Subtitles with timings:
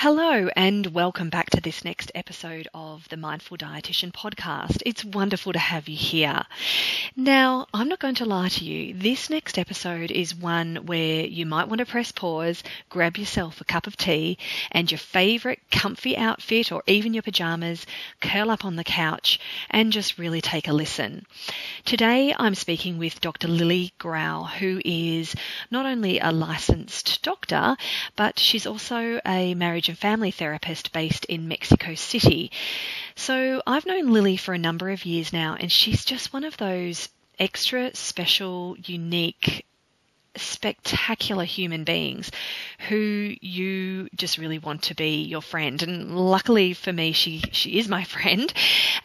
[0.00, 4.80] Hello, and welcome back to this next episode of the Mindful Dietitian podcast.
[4.86, 6.44] It's wonderful to have you here.
[7.16, 11.46] Now, I'm not going to lie to you, this next episode is one where you
[11.46, 14.38] might want to press pause, grab yourself a cup of tea,
[14.70, 17.84] and your favourite comfy outfit or even your pajamas,
[18.20, 21.26] curl up on the couch, and just really take a listen.
[21.84, 23.48] Today, I'm speaking with Dr.
[23.48, 25.34] Lily Graue, who is
[25.72, 27.76] not only a licensed doctor,
[28.14, 32.50] but she's also a marriage and family therapist based in Mexico City.
[33.16, 36.56] So I've known Lily for a number of years now, and she's just one of
[36.56, 39.64] those extra special, unique
[40.38, 42.30] spectacular human beings
[42.88, 45.82] who you just really want to be your friend.
[45.82, 48.52] And luckily for me, she, she is my friend.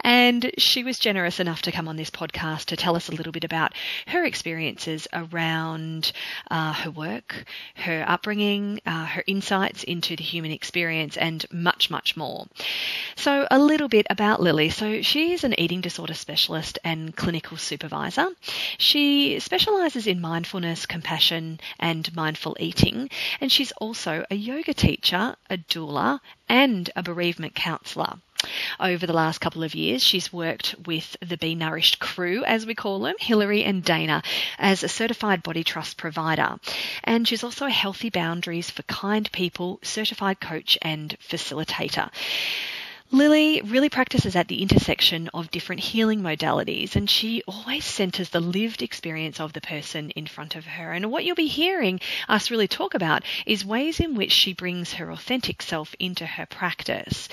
[0.01, 3.31] And she was generous enough to come on this podcast to tell us a little
[3.31, 3.73] bit about
[4.07, 6.12] her experiences around
[6.51, 12.15] uh, her work, her upbringing, uh, her insights into the human experience, and much, much
[12.15, 12.45] more.
[13.15, 14.70] So, a little bit about Lily.
[14.70, 18.27] So, she is an eating disorder specialist and clinical supervisor.
[18.77, 23.10] She specializes in mindfulness, compassion, and mindful eating.
[23.40, 28.18] And she's also a yoga teacher, a doula, and a bereavement counsellor.
[28.80, 32.76] Over the last couple of years, she's worked with the Be Nourished crew, as we
[32.76, 34.21] call them, Hilary and Dana,
[34.60, 36.57] as a certified body trust provider.
[37.05, 42.10] And she's also a Healthy Boundaries for Kind People certified coach and facilitator.
[43.13, 48.39] Lily really practices at the intersection of different healing modalities and she always centers the
[48.39, 50.91] lived experience of the person in front of her.
[50.91, 54.93] And what you'll be hearing us really talk about is ways in which she brings
[54.93, 57.29] her authentic self into her practice.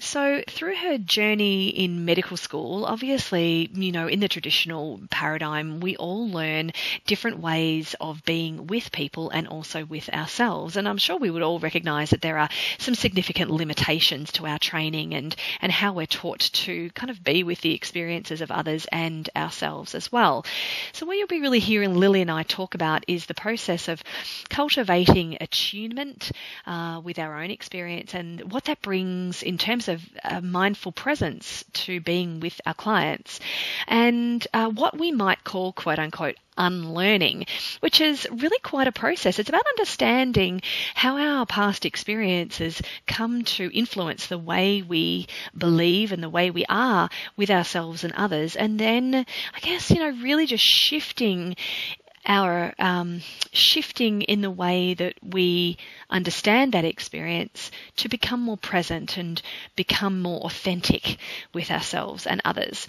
[0.00, 5.96] So, through her journey in medical school, obviously, you know, in the traditional paradigm, we
[5.96, 6.70] all learn
[7.06, 10.76] different ways of being with people and also with ourselves.
[10.76, 12.48] And I'm sure we would all recognize that there are
[12.78, 17.42] some significant limitations to our training and, and how we're taught to kind of be
[17.42, 20.46] with the experiences of others and ourselves as well.
[20.92, 24.04] So, what you'll be really hearing Lily and I talk about is the process of
[24.48, 26.30] cultivating attunement
[26.66, 31.64] uh, with our own experience and what that brings in terms of a mindful presence
[31.72, 33.40] to being with our clients
[33.86, 37.46] and uh, what we might call quote unquote unlearning,
[37.80, 39.38] which is really quite a process.
[39.38, 40.60] It's about understanding
[40.94, 46.66] how our past experiences come to influence the way we believe and the way we
[46.68, 48.56] are with ourselves and others.
[48.56, 51.56] And then I guess, you know, really just shifting
[52.28, 53.20] our um,
[53.52, 55.78] shifting in the way that we
[56.10, 59.40] understand that experience to become more present and
[59.74, 61.16] become more authentic
[61.52, 62.86] with ourselves and others.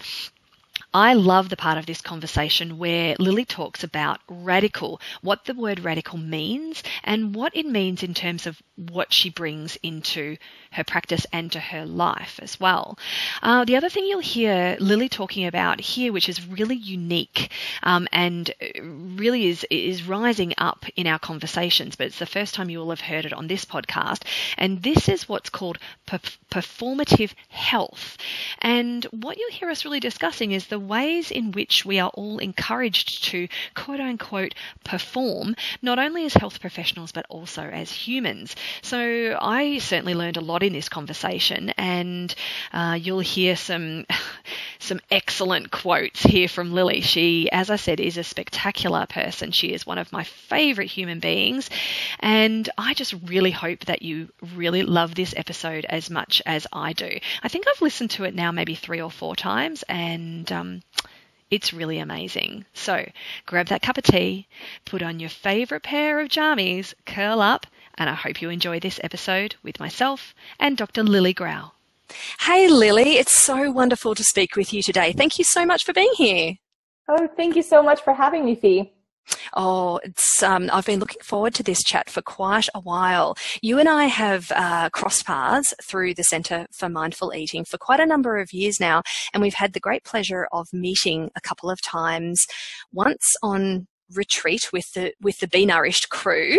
[0.92, 5.80] I love the part of this conversation where Lily talks about radical, what the word
[5.80, 10.36] radical means, and what it means in terms of what she brings into
[10.72, 12.98] her practice and to her life as well.
[13.42, 17.50] Uh, the other thing you'll hear Lily talking about here, which is really unique
[17.82, 18.52] um, and
[18.82, 22.90] really is is rising up in our conversations, but it's the first time you will
[22.90, 24.24] have heard it on this podcast,
[24.56, 26.18] and this is what's called per-
[26.50, 28.16] performative health.
[28.60, 32.38] And what you'll hear us really discussing is the ways in which we are all
[32.38, 34.54] encouraged to quote unquote
[34.84, 38.56] perform, not only as health professionals but also as humans.
[38.82, 42.34] So I certainly learned a lot in this conversation, and
[42.72, 44.06] uh, you'll hear some
[44.78, 47.02] some excellent quotes here from Lily.
[47.02, 49.52] She, as I said, is a spectacular person.
[49.52, 51.68] She is one of my favorite human beings,
[52.20, 56.92] and I just really hope that you really love this episode as much as I
[56.92, 57.18] do.
[57.42, 60.82] I think I've listened to it now maybe three or four times, and um,
[61.50, 62.64] it's really amazing.
[62.74, 63.04] So
[63.46, 64.46] grab that cup of tea,
[64.84, 67.66] put on your favourite pair of jammies, curl up,
[67.96, 71.02] and I hope you enjoy this episode with myself and Dr.
[71.02, 71.72] Lily Graue.
[72.40, 75.12] Hey, Lily, it's so wonderful to speak with you today.
[75.12, 76.54] Thank you so much for being here.
[77.08, 78.92] Oh, thank you so much for having me, Fee.
[79.54, 83.36] Oh, it's um, I've been looking forward to this chat for quite a while.
[83.62, 88.00] You and I have uh, crossed paths through the Centre for Mindful Eating for quite
[88.00, 91.70] a number of years now, and we've had the great pleasure of meeting a couple
[91.70, 92.46] of times.
[92.92, 96.58] Once on retreat with the with the Be Nourished crew,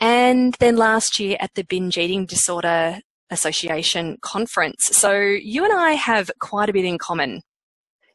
[0.00, 3.00] and then last year at the Binge Eating Disorder
[3.30, 4.84] Association conference.
[4.92, 7.42] So you and I have quite a bit in common.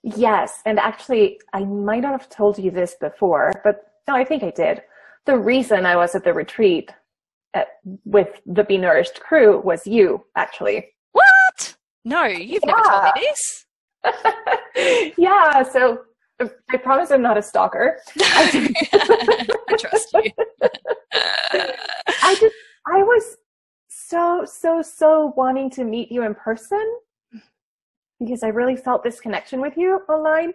[0.03, 4.43] Yes, and actually, I might not have told you this before, but no, I think
[4.43, 4.81] I did.
[5.25, 6.91] The reason I was at the retreat
[7.53, 7.67] at,
[8.05, 10.87] with the Be Nourished crew was you, actually.
[11.11, 11.75] What?
[12.05, 12.73] No, you've yeah.
[12.73, 13.65] never told me this.
[15.17, 15.99] yeah, so
[16.39, 17.99] I promise I'm not a stalker.
[18.19, 20.31] I trust you.
[21.11, 22.55] I just,
[22.87, 23.37] I was
[23.89, 26.99] so, so, so wanting to meet you in person
[28.19, 30.53] because I really felt this connection with you online.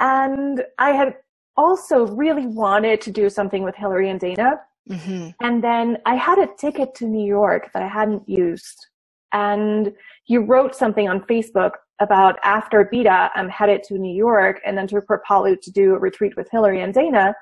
[0.00, 1.16] And I had
[1.56, 4.60] also really wanted to do something with Hilary and Dana.
[4.88, 5.30] Mm-hmm.
[5.40, 8.86] And then I had a ticket to New York that I hadn't used.
[9.32, 9.92] And
[10.26, 14.86] you wrote something on Facebook about after BEDA, I'm headed to New York and then
[14.88, 17.34] to Kripalu to do a retreat with Hilary and Dana.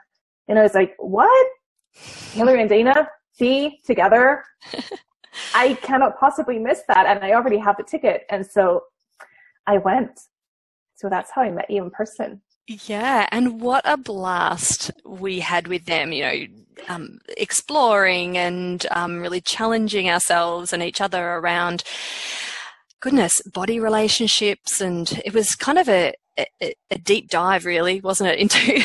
[0.48, 1.48] And I was like, what?
[2.32, 3.08] Hillary and Dana?
[3.32, 4.44] See, together?
[5.54, 7.06] I cannot possibly miss that.
[7.06, 8.24] And I already have the ticket.
[8.30, 8.82] And so
[9.66, 10.20] I went.
[10.96, 12.42] So that's how I met you in person.
[12.86, 16.46] Yeah, and what a blast we had with them, you know,
[16.88, 21.82] um, exploring and um, really challenging ourselves and each other around,
[23.00, 24.80] goodness, body relationships.
[24.80, 28.84] And it was kind of a, a, a deep dive, really, wasn't it, into,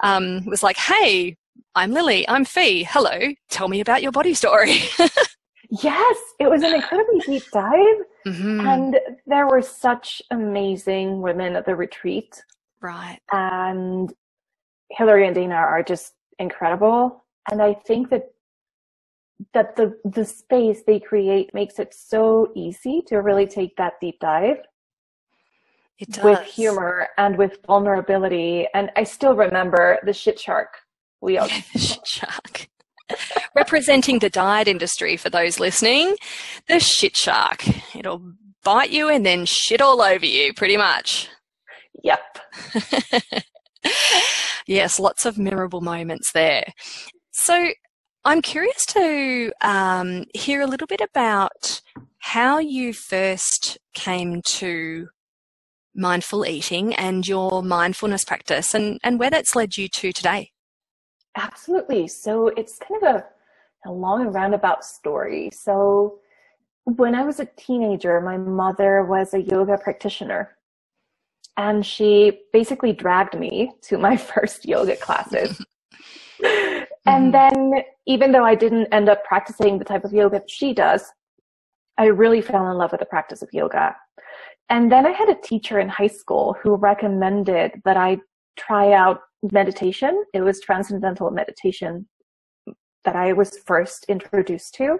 [0.00, 1.36] um, it was like, hey,
[1.74, 4.80] I'm Lily, I'm Fee, hello, tell me about your body story.
[5.70, 7.96] yes, it was an incredibly deep dive.
[8.26, 8.66] Mm-hmm.
[8.66, 12.42] And there were such amazing women at the retreat.
[12.80, 13.20] Right.
[13.32, 14.12] And
[14.90, 17.24] Hilary and Dana are just incredible.
[17.50, 18.30] And I think that
[19.52, 24.18] that the the space they create makes it so easy to really take that deep
[24.18, 24.56] dive
[26.22, 28.66] with humor and with vulnerability.
[28.74, 30.78] And I still remember the shit shark
[31.20, 31.46] wheel.
[31.76, 32.68] shit shark.
[33.54, 36.16] Representing the diet industry for those listening,
[36.68, 37.64] the shit shark.
[37.94, 38.32] It'll
[38.64, 41.28] bite you and then shit all over you, pretty much.
[42.02, 42.38] Yep.
[44.66, 46.64] yes, lots of memorable moments there.
[47.30, 47.70] So
[48.24, 51.80] I'm curious to um, hear a little bit about
[52.18, 55.08] how you first came to
[55.94, 60.50] mindful eating and your mindfulness practice and, and where that's led you to today.
[61.36, 62.08] Absolutely.
[62.08, 63.24] So it's kind of a,
[63.88, 65.50] a long and roundabout story.
[65.52, 66.18] So
[66.84, 70.56] when I was a teenager, my mother was a yoga practitioner
[71.56, 75.64] and she basically dragged me to my first yoga classes.
[76.42, 76.84] mm-hmm.
[77.06, 80.72] And then, even though I didn't end up practicing the type of yoga that she
[80.72, 81.12] does,
[81.98, 83.96] I really fell in love with the practice of yoga.
[84.68, 88.18] And then I had a teacher in high school who recommended that I
[88.56, 89.20] try out
[89.52, 90.24] meditation.
[90.34, 92.06] It was transcendental meditation
[93.04, 94.98] that I was first introduced to.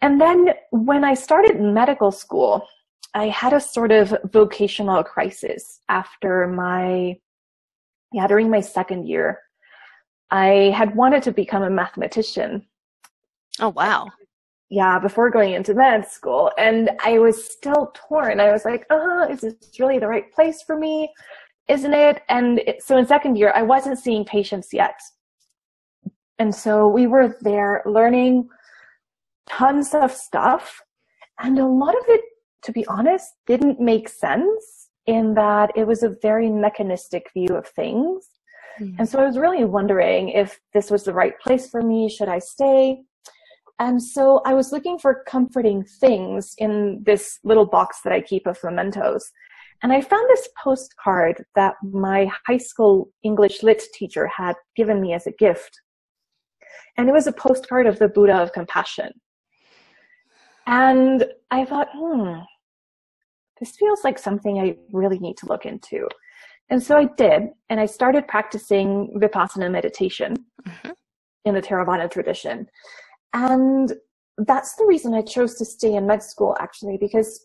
[0.00, 2.66] And then when I started medical school,
[3.14, 7.16] I had a sort of vocational crisis after my,
[8.12, 9.38] yeah, during my second year.
[10.30, 12.66] I had wanted to become a mathematician.
[13.60, 14.08] Oh, wow.
[14.68, 16.50] Yeah, before going into med school.
[16.58, 18.40] And I was still torn.
[18.40, 21.12] I was like, uh, is this really the right place for me?
[21.68, 22.22] Isn't it?
[22.28, 25.00] And it, so in second year, I wasn't seeing patients yet.
[26.38, 28.48] And so we were there learning
[29.48, 30.80] tons of stuff.
[31.38, 32.20] And a lot of it
[32.64, 37.68] to be honest, didn't make sense in that it was a very mechanistic view of
[37.68, 38.26] things.
[38.80, 38.96] Mm.
[38.98, 42.08] And so I was really wondering if this was the right place for me.
[42.08, 43.02] Should I stay?
[43.78, 48.46] And so I was looking for comforting things in this little box that I keep
[48.46, 49.30] of mementos.
[49.82, 55.12] And I found this postcard that my high school English lit teacher had given me
[55.12, 55.80] as a gift.
[56.96, 59.12] And it was a postcard of the Buddha of compassion.
[60.66, 62.40] And I thought, hmm,
[63.60, 66.08] this feels like something I really need to look into.
[66.70, 70.34] And so I did, and I started practicing Vipassana meditation
[70.66, 70.90] mm-hmm.
[71.44, 72.66] in the Theravada tradition.
[73.34, 73.92] And
[74.38, 77.44] that's the reason I chose to stay in med school, actually, because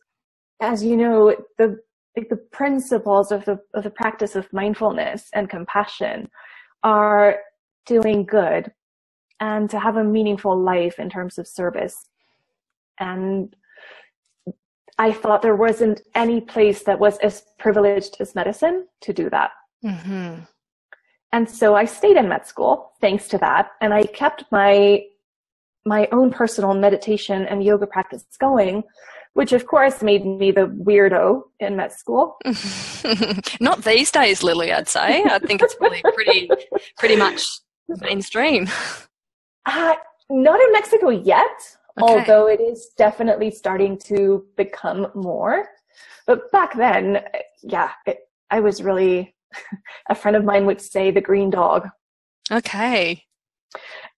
[0.62, 1.80] as you know, the
[2.28, 6.30] the principles of the of the practice of mindfulness and compassion
[6.84, 7.40] are
[7.86, 8.72] doing good
[9.40, 12.10] and to have a meaningful life in terms of service.
[13.00, 13.56] And
[14.98, 19.52] I thought there wasn't any place that was as privileged as medicine to do that.
[19.84, 20.42] Mm-hmm.
[21.32, 23.72] And so I stayed in med school thanks to that.
[23.82, 25.04] And I kept my,
[25.86, 28.84] my own personal meditation and yoga practice going,
[29.34, 32.38] which of course made me the weirdo in med school.
[33.60, 35.24] Not these days, Lily, I'd say.
[35.24, 36.50] I think it's probably pretty,
[36.98, 37.46] pretty much
[37.88, 38.68] mainstream.
[39.66, 39.96] Uh,
[40.30, 41.78] not in Mexico yet.
[42.02, 42.14] Okay.
[42.14, 45.68] Although it is definitely starting to become more.
[46.28, 47.24] But back then,
[47.62, 48.20] yeah, it,
[48.52, 49.36] I was really,
[50.10, 51.90] a friend of mine would say the green dog.
[52.52, 53.24] Okay.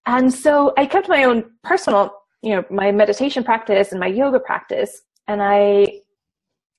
[0.06, 2.12] And so I kept my own personal,
[2.42, 5.02] you know, my meditation practice and my yoga practice.
[5.28, 6.00] And I,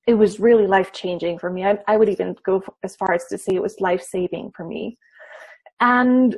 [0.05, 1.65] it was really life changing for me.
[1.65, 4.65] I, I would even go as far as to say it was life saving for
[4.65, 4.97] me.
[5.79, 6.37] And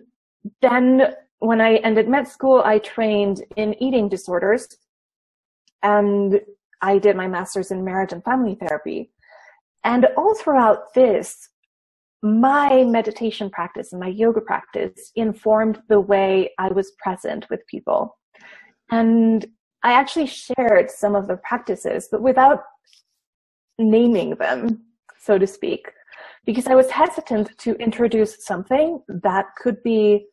[0.62, 4.68] then when I ended med school, I trained in eating disorders
[5.82, 6.40] and
[6.82, 9.12] I did my master's in marriage and family therapy.
[9.84, 11.50] And all throughout this,
[12.22, 18.18] my meditation practice and my yoga practice informed the way I was present with people.
[18.92, 19.46] And
[19.84, 22.64] I actually shared some of the practices, but without
[23.78, 24.84] naming them,
[25.20, 25.92] so to speak,
[26.46, 30.26] because I was hesitant to introduce something that could be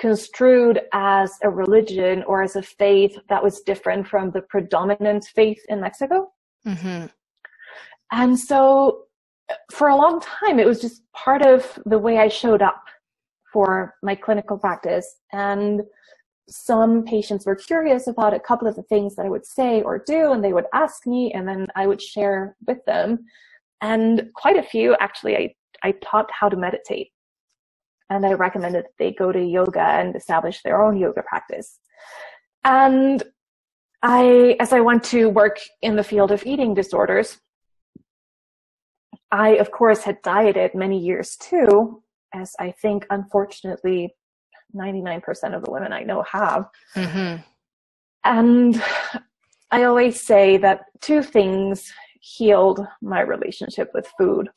[0.00, 5.60] construed as a religion or as a faith that was different from the predominant faith
[5.68, 6.32] in Mexico.
[6.66, 7.06] Mm-hmm.
[8.10, 9.04] And so
[9.72, 12.82] for a long time, it was just part of the way I showed up
[13.52, 15.06] for my clinical practice.
[15.32, 15.82] And
[16.48, 20.02] some patients were curious about a couple of the things that I would say or
[20.04, 23.24] do, and they would ask me, and then I would share with them.
[23.80, 27.10] And quite a few, actually, I, I taught how to meditate.
[28.10, 31.78] And I recommended that they go to yoga and establish their own yoga practice.
[32.64, 33.22] And
[34.02, 37.40] I, as I went to work in the field of eating disorders,
[39.30, 42.02] I, of course, had dieted many years too,
[42.34, 44.14] as I think, unfortunately,
[44.74, 46.68] 99% of the women I know have.
[46.94, 47.42] Mm-hmm.
[48.24, 48.82] And
[49.70, 54.48] I always say that two things healed my relationship with food.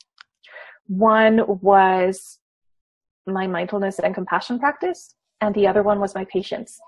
[0.88, 2.40] One was
[3.26, 6.80] my mindfulness and compassion practice, and the other one was my patients.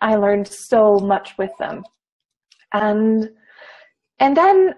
[0.00, 1.84] I learned so much with them.
[2.72, 3.30] And
[4.18, 4.74] and then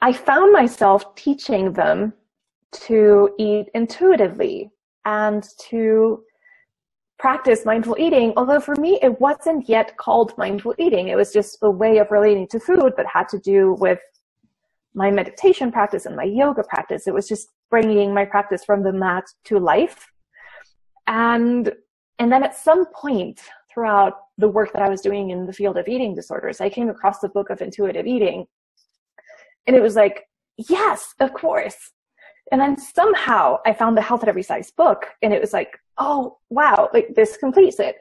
[0.00, 2.12] I found myself teaching them
[2.72, 4.70] to eat intuitively
[5.04, 6.22] and to
[7.18, 11.08] practice mindful eating, although for me it wasn't yet called mindful eating.
[11.08, 14.00] It was just a way of relating to food that had to do with
[14.94, 17.06] my meditation practice and my yoga practice.
[17.06, 20.10] It was just bringing my practice from the mat to life.
[21.06, 21.72] And,
[22.18, 23.40] and then at some point
[23.72, 26.88] throughout the work that I was doing in the field of eating disorders, I came
[26.88, 28.46] across the book of intuitive eating
[29.66, 30.24] and it was like,
[30.56, 31.92] yes, of course.
[32.52, 35.78] And then somehow I found the Health at Every Size book and it was like,
[35.96, 37.96] oh, wow, like this completes it.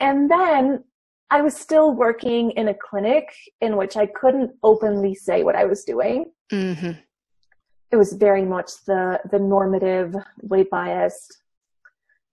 [0.00, 0.82] And then
[1.30, 3.30] I was still working in a clinic
[3.60, 6.24] in which I couldn't openly say what I was doing.
[6.50, 6.92] Mm-hmm.
[7.92, 11.42] It was very much the, the normative, weight biased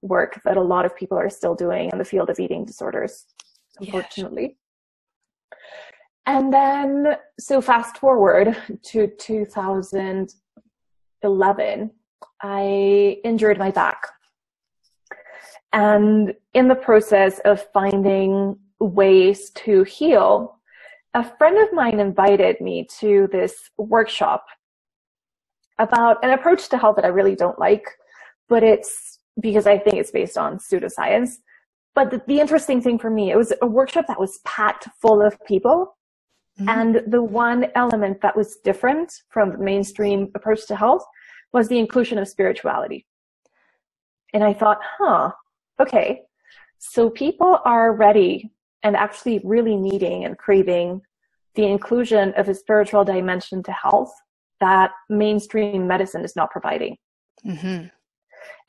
[0.01, 3.25] work that a lot of people are still doing in the field of eating disorders,
[3.79, 4.57] unfortunately.
[6.25, 9.07] And then, so fast forward to
[11.21, 11.91] 2011,
[12.41, 14.07] I injured my back.
[15.73, 20.59] And in the process of finding ways to heal,
[21.13, 24.45] a friend of mine invited me to this workshop
[25.79, 27.85] about an approach to health that I really don't like,
[28.49, 31.35] but it's because I think it's based on pseudoscience.
[31.93, 35.21] But the, the interesting thing for me, it was a workshop that was packed full
[35.21, 35.96] of people
[36.59, 36.69] Mm-hmm.
[36.69, 41.05] And the one element that was different from the mainstream approach to health
[41.53, 43.05] was the inclusion of spirituality.
[44.33, 45.31] And I thought, huh,
[45.79, 46.21] okay.
[46.79, 48.51] So people are ready
[48.83, 51.01] and actually really needing and craving
[51.55, 54.13] the inclusion of a spiritual dimension to health
[54.59, 56.97] that mainstream medicine is not providing.
[57.45, 57.87] Mm-hmm.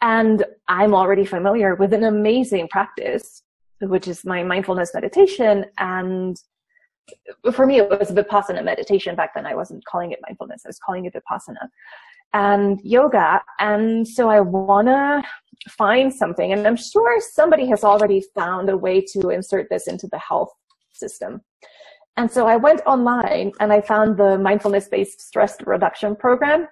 [0.00, 3.42] And I'm already familiar with an amazing practice,
[3.80, 6.36] which is my mindfulness meditation and
[7.52, 9.46] for me, it was Vipassana meditation back then.
[9.46, 10.62] I wasn't calling it mindfulness.
[10.64, 11.68] I was calling it Vipassana
[12.34, 13.42] and yoga.
[13.58, 15.22] And so I want to
[15.70, 16.52] find something.
[16.52, 20.52] And I'm sure somebody has already found a way to insert this into the health
[20.92, 21.40] system.
[22.16, 26.66] And so I went online and I found the mindfulness based stress reduction program.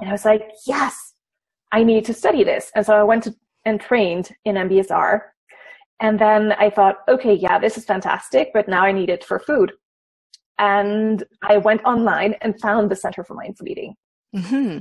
[0.00, 1.14] And I was like, yes,
[1.72, 2.70] I need to study this.
[2.74, 5.20] And so I went to, and trained in MBSR
[6.00, 9.38] and then I thought, okay, yeah, this is fantastic, but now I need it for
[9.38, 9.72] food.
[10.58, 13.94] And I went online and found the Center for Mindful Eating.
[14.34, 14.78] Mm-hmm.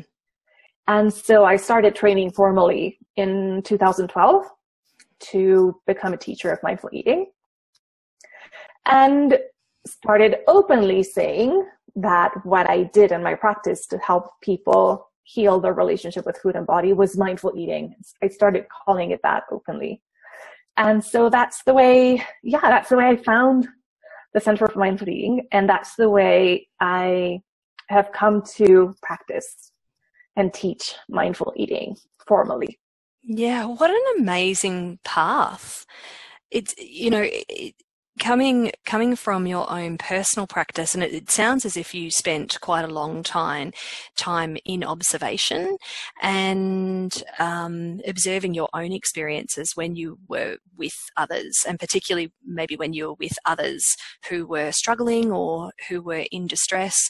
[0.87, 4.45] And so I started training formally in 2012
[5.19, 7.27] to become a teacher of mindful eating
[8.85, 9.39] and
[9.87, 11.65] started openly saying
[11.95, 16.55] that what I did in my practice to help people heal their relationship with food
[16.55, 17.95] and body was mindful eating.
[18.21, 20.01] I started calling it that openly.
[20.77, 23.67] And so that's the way, yeah, that's the way I found
[24.33, 25.47] the Center for Mindful Eating.
[25.51, 27.41] And that's the way I
[27.89, 29.71] have come to practice
[30.35, 31.95] and teach mindful eating
[32.27, 32.79] formally.
[33.21, 35.85] Yeah, what an amazing path.
[36.49, 37.27] It's, you know,
[38.19, 42.59] coming coming from your own personal practice, and it, it, sounds as if you spent
[42.61, 43.71] quite a long time
[44.15, 45.77] time in observation
[46.21, 52.93] and um, observing your own experiences when you were with others, and particularly maybe when
[52.93, 53.95] you were with others
[54.29, 57.09] who were struggling or who were in distress.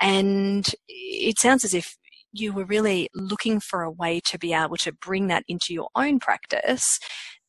[0.00, 1.96] And it sounds as if
[2.32, 5.88] you were really looking for a way to be able to bring that into your
[5.94, 6.98] own practice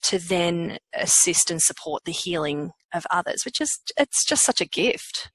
[0.05, 4.65] to then assist and support the healing of others, which is it's just such a
[4.65, 5.31] gift.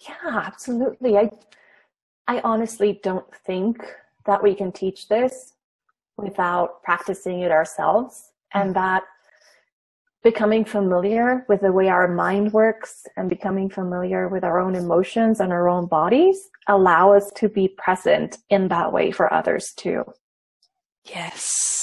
[0.00, 1.16] Yeah, absolutely.
[1.16, 1.30] I
[2.28, 3.78] I honestly don't think
[4.26, 5.54] that we can teach this
[6.16, 8.80] without practicing it ourselves and mm-hmm.
[8.80, 9.04] that
[10.22, 15.38] becoming familiar with the way our mind works and becoming familiar with our own emotions
[15.38, 20.02] and our own bodies allow us to be present in that way for others too.
[21.04, 21.75] Yes.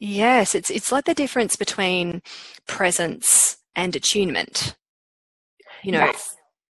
[0.00, 2.22] Yes, it's it's like the difference between
[2.66, 4.76] presence and attunement.
[5.82, 6.12] You know,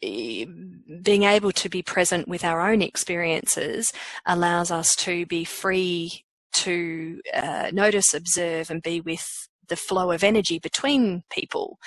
[0.01, 0.83] yes.
[1.01, 3.91] being able to be present with our own experiences
[4.25, 9.25] allows us to be free to uh, notice, observe, and be with
[9.67, 11.77] the flow of energy between people.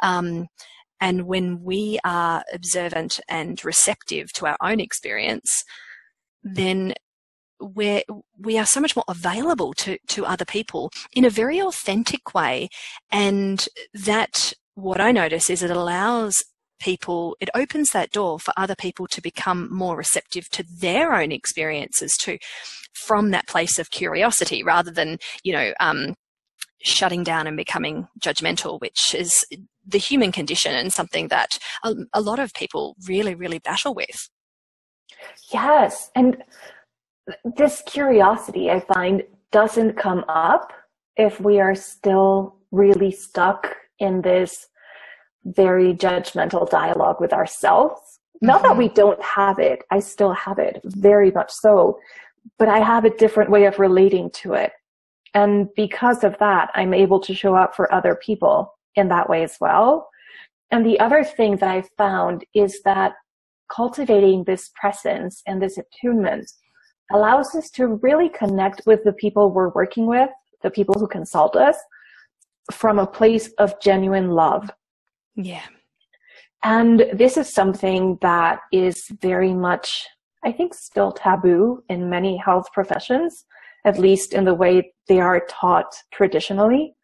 [0.00, 0.48] Um,
[1.00, 5.64] and when we are observant and receptive to our own experience,
[6.42, 6.94] then
[7.60, 8.02] we're,
[8.38, 12.68] we are so much more available to, to other people in a very authentic way.
[13.10, 16.42] And that, what I notice is it allows
[16.80, 21.30] people, it opens that door for other people to become more receptive to their own
[21.32, 22.38] experiences too,
[22.94, 26.14] from that place of curiosity rather than, you know, um,
[26.82, 29.44] shutting down and becoming judgmental, which is
[29.86, 34.30] the human condition and something that a, a lot of people really, really battle with.
[35.52, 36.10] Yes.
[36.14, 36.42] And
[37.56, 39.22] this curiosity I find
[39.52, 40.72] doesn't come up
[41.16, 44.68] if we are still really stuck in this
[45.44, 48.20] very judgmental dialogue with ourselves.
[48.36, 48.46] Mm-hmm.
[48.46, 48.78] Not that mm-hmm.
[48.78, 51.98] we don't have it, I still have it, very much so,
[52.58, 54.72] but I have a different way of relating to it.
[55.34, 59.44] And because of that, I'm able to show up for other people in that way
[59.44, 60.08] as well.
[60.70, 63.12] And the other thing that I found is that
[63.70, 66.50] cultivating this presence and this attunement
[67.12, 70.30] allows us to really connect with the people we're working with,
[70.62, 71.76] the people who consult us,
[72.72, 74.70] from a place of genuine love.
[75.34, 75.62] Yeah.
[76.62, 80.06] And this is something that is very much,
[80.44, 83.44] I think, still taboo in many health professions,
[83.84, 86.94] at least in the way they are taught traditionally.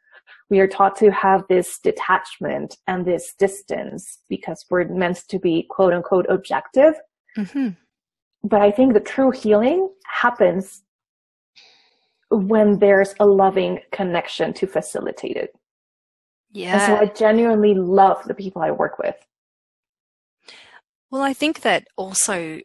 [0.51, 5.67] We are taught to have this detachment and this distance because we're meant to be
[5.71, 6.95] quote unquote objective.
[7.37, 7.71] Mm-hmm.
[8.49, 10.85] But I think the true healing happens
[12.31, 15.51] when there's a loving connection to facilitate it.
[16.53, 16.75] Yeah.
[16.75, 19.17] And so I genuinely love the people I work with.
[21.11, 22.61] Well, I think that also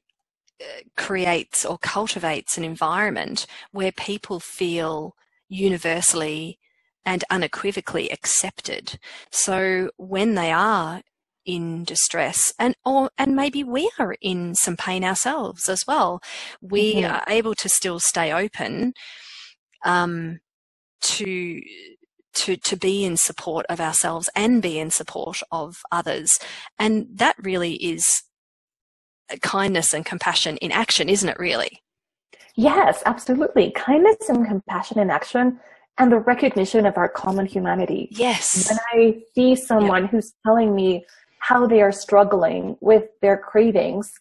[0.61, 0.65] uh,
[0.97, 5.15] creates or cultivates an environment where people feel
[5.49, 6.59] universally
[7.05, 8.99] and unequivocally accepted.
[9.31, 11.01] So when they are
[11.45, 16.21] in distress and or and maybe we are in some pain ourselves as well.
[16.61, 17.11] We mm-hmm.
[17.11, 18.93] are able to still stay open
[19.83, 20.39] um,
[21.01, 21.61] to
[22.33, 26.39] to to be in support of ourselves and be in support of others.
[26.79, 28.23] And that really is
[29.41, 31.81] kindness and compassion in action isn't it really?
[32.55, 33.71] Yes absolutely.
[33.71, 35.59] Kindness and compassion in action
[35.97, 38.07] and the recognition of our common humanity.
[38.11, 38.69] Yes.
[38.69, 40.11] When i see someone yep.
[40.11, 41.05] who's telling me
[41.41, 44.13] how they are struggling with their cravings,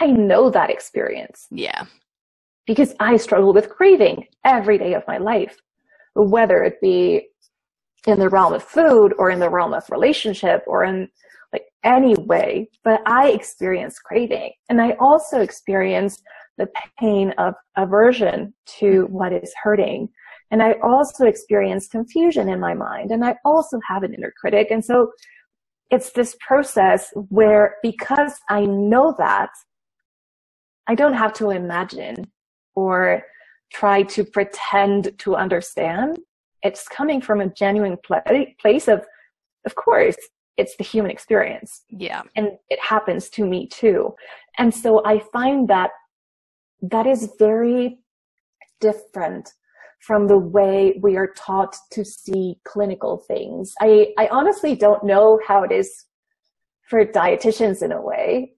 [0.00, 1.46] I know that experience.
[1.50, 1.84] Yeah.
[2.66, 5.58] Because I struggle with craving every day of my life,
[6.14, 7.28] whether it be
[8.06, 11.08] in the realm of food or in the realm of relationship or in
[11.52, 16.22] like any way, but I experience craving and I also experience
[16.56, 16.68] the
[16.98, 20.08] pain of aversion to what is hurting.
[20.50, 24.68] And I also experience confusion in my mind and I also have an inner critic.
[24.70, 25.12] And so
[25.92, 29.50] it's this process where because I know that,
[30.88, 32.32] I don't have to imagine
[32.74, 33.22] or
[33.72, 36.18] try to pretend to understand.
[36.62, 37.98] It's coming from a genuine
[38.60, 39.04] place of,
[39.66, 40.16] of course,
[40.56, 41.82] it's the human experience.
[41.90, 42.22] Yeah.
[42.36, 44.14] And it happens to me too.
[44.58, 45.90] And so I find that
[46.80, 47.98] that is very
[48.80, 49.52] different
[50.02, 53.72] from the way we are taught to see clinical things.
[53.80, 56.06] I, I honestly don't know how it is
[56.88, 58.52] for dietitians in a way,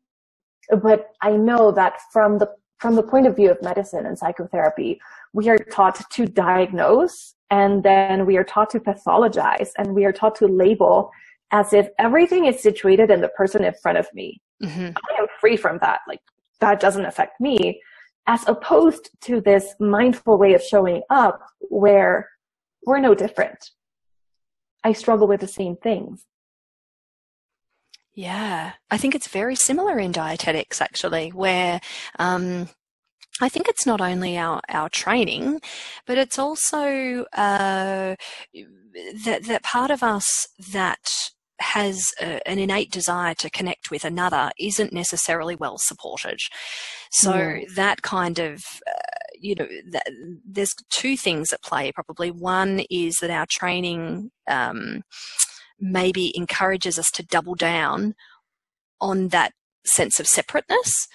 [0.82, 5.00] but I know that from the from the point of view of medicine and psychotherapy,
[5.32, 10.12] we are taught to diagnose and then we are taught to pathologize and we are
[10.12, 11.10] taught to label
[11.52, 14.40] as if everything is situated in the person in front of me.
[14.62, 14.88] Mm-hmm.
[14.96, 16.00] I am free from that.
[16.06, 16.20] Like
[16.60, 17.80] that doesn't affect me
[18.26, 22.28] as opposed to this mindful way of showing up where
[22.86, 23.70] we're no different.
[24.82, 26.24] I struggle with the same things.
[28.14, 31.80] Yeah, I think it's very similar in dietetics actually, where
[32.18, 32.68] um,
[33.40, 35.60] I think it's not only our, our training,
[36.06, 38.14] but it's also uh,
[39.24, 44.50] that that part of us that has a, an innate desire to connect with another
[44.58, 46.38] isn't necessarily well supported.
[47.12, 47.74] So mm.
[47.74, 49.14] that kind of uh,
[49.44, 50.08] you know, that,
[50.46, 52.30] there's two things at play probably.
[52.30, 55.02] One is that our training um,
[55.78, 58.14] maybe encourages us to double down
[59.00, 59.52] on that
[59.84, 61.08] sense of separateness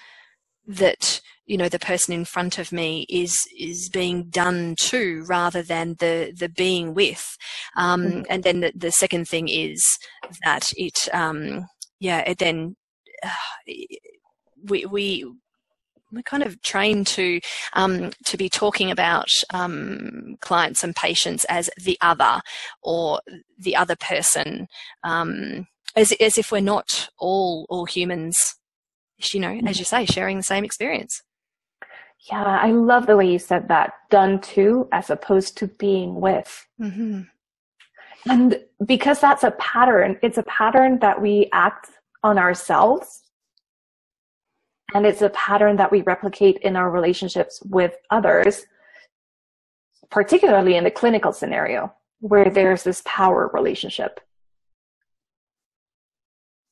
[0.66, 5.62] that you know the person in front of me is is being done to rather
[5.62, 7.36] than the the being with
[7.76, 8.22] um, mm-hmm.
[8.30, 9.84] and then the, the, second thing is
[10.44, 11.66] that it um,
[11.98, 12.76] yeah it then
[13.24, 13.72] uh,
[14.64, 15.26] we we
[16.12, 17.40] we're kind of trained to
[17.72, 22.40] um, to be talking about um, clients and patients as the other
[22.82, 23.20] or
[23.58, 24.66] the other person,
[25.04, 28.36] um, as as if we're not all all humans.
[29.32, 31.22] You know, as you say, sharing the same experience.
[32.28, 33.94] Yeah, I love the way you said that.
[34.10, 36.66] Done to, as opposed to being with.
[36.80, 37.22] Mm-hmm.
[38.30, 41.88] And because that's a pattern, it's a pattern that we act
[42.22, 43.22] on ourselves
[44.94, 48.66] and it's a pattern that we replicate in our relationships with others,
[50.10, 54.20] particularly in the clinical scenario where there's this power relationship.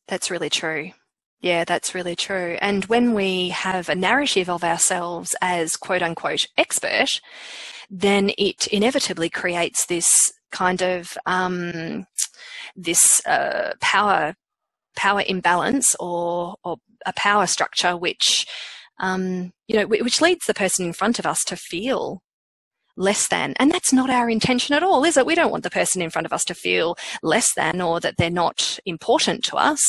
[0.08, 0.92] That's really true.
[1.40, 2.58] Yeah, that's really true.
[2.60, 7.20] And when we have a narrative of ourselves as quote unquote expert,
[7.90, 12.06] then it inevitably creates this kind of um,
[12.76, 14.34] this uh, power
[14.96, 18.46] power imbalance or, or a power structure which
[18.98, 22.20] um, you know which leads the person in front of us to feel
[22.98, 25.70] less than and that's not our intention at all is it we don't want the
[25.70, 29.56] person in front of us to feel less than or that they're not important to
[29.56, 29.80] us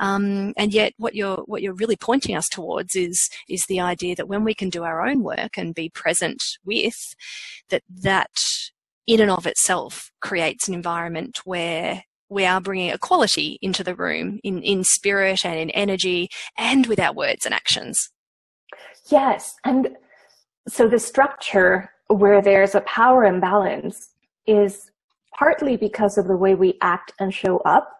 [0.00, 4.14] um, and yet what you're what you're really pointing us towards is is the idea
[4.14, 7.14] that when we can do our own work and be present with
[7.68, 8.30] that that
[9.06, 14.40] in and of itself creates an environment where we are bringing equality into the room
[14.42, 18.10] in, in spirit and in energy and with our words and actions.
[19.10, 19.54] Yes.
[19.64, 19.90] And
[20.68, 24.10] so the structure where there's a power imbalance
[24.46, 24.90] is
[25.34, 27.90] partly because of the way we act and show up,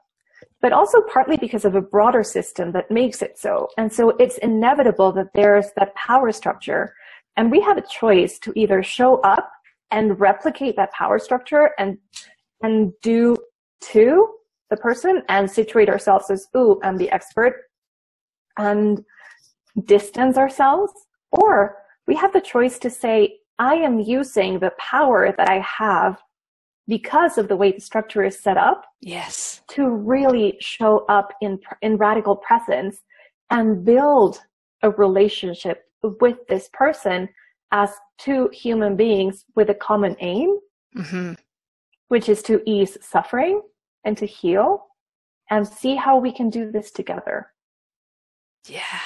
[0.60, 3.68] but also partly because of a broader system that makes it so.
[3.78, 6.94] And so it's inevitable that there's that power structure.
[7.36, 9.50] And we have a choice to either show up
[9.90, 11.98] and replicate that power structure and
[12.62, 13.36] and do
[13.80, 14.28] to
[14.70, 17.64] the person and situate ourselves as, ooh, I'm the expert
[18.56, 19.04] and
[19.84, 20.92] distance ourselves.
[21.32, 26.20] Or we have the choice to say, I am using the power that I have
[26.88, 28.84] because of the way the structure is set up.
[29.00, 29.62] Yes.
[29.76, 32.96] To really show up in, in radical presence
[33.50, 34.40] and build
[34.82, 37.28] a relationship with this person
[37.70, 40.58] as two human beings with a common aim,
[40.96, 41.34] mm-hmm.
[42.08, 43.62] which is to ease suffering
[44.02, 44.86] and to heal
[45.50, 47.46] and see how we can do this together.
[48.66, 48.98] Yeah.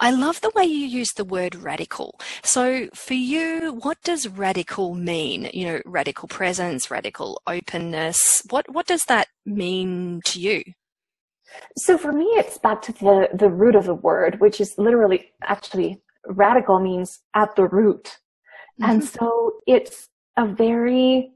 [0.00, 2.18] I love the way you use the word radical.
[2.42, 5.50] So for you, what does radical mean?
[5.52, 8.42] You know, radical presence, radical openness.
[8.50, 10.62] What what does that mean to you?
[11.76, 15.30] So for me it's back to the the root of the word, which is literally
[15.42, 18.18] actually radical means at the root.
[18.80, 18.90] Mm-hmm.
[18.90, 21.32] And so it's a very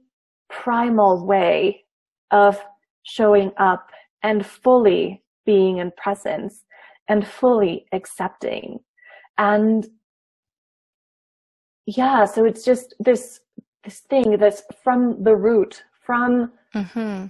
[0.48, 1.84] primal way
[2.30, 2.60] of
[3.02, 3.88] showing up
[4.22, 6.64] and fully being in presence
[7.10, 8.80] and fully accepting.
[9.36, 9.86] And
[11.84, 13.40] yeah, so it's just this
[13.84, 17.26] this thing that's from the root, from mm-hmm.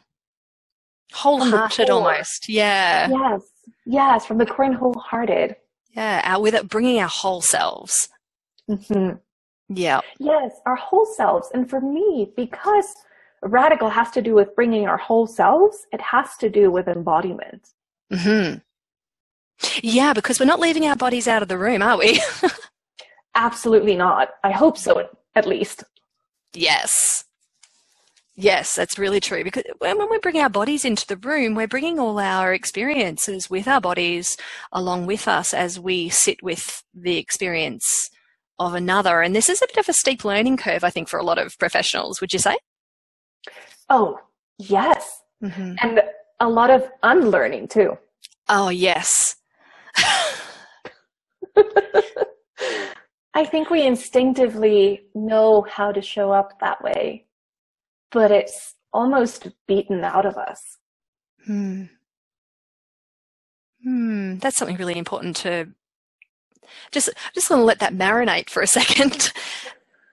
[1.13, 2.49] wholehearted from almost.
[2.49, 3.09] Yeah.
[3.09, 3.43] Yes.
[3.87, 5.57] Yes, from the core and wholehearted.
[5.97, 8.09] Yeah, our, with it bringing our whole selves.
[8.69, 9.17] Mm-hmm.
[9.75, 10.01] Yeah.
[10.19, 11.49] Yes, our whole selves.
[11.55, 12.95] And for me, because
[13.43, 15.87] radical has to do with bringing our whole selves.
[15.93, 17.71] It has to do with embodiment.
[18.13, 18.55] Hmm.
[19.83, 22.21] Yeah, because we're not leaving our bodies out of the room, are we?
[23.35, 24.31] Absolutely not.
[24.43, 25.85] I hope so, at least.
[26.53, 27.25] Yes.
[28.35, 29.45] Yes, that's really true.
[29.45, 33.69] Because when, we bring our bodies into the room, we're bringing all our experiences with
[33.69, 34.37] our bodies
[34.73, 37.85] along with us as we sit with the experience
[38.59, 39.21] of another.
[39.21, 41.39] And this is a bit of a steep learning curve, I think, for a lot
[41.39, 42.21] of professionals.
[42.21, 42.57] Would you say?
[43.91, 44.19] Oh,
[44.59, 45.21] yes.
[45.43, 45.75] Mm-hmm.
[45.83, 46.03] And
[46.41, 47.99] a lot of unlearning too.
[48.49, 49.37] Oh, yes.
[53.35, 57.27] I think we instinctively know how to show up that way
[58.11, 60.79] but it's almost beaten out of us.
[61.47, 61.85] Hmm.
[63.83, 64.39] Hmm.
[64.39, 65.69] That's something really important to
[66.93, 69.33] just just want to let that marinate for a second.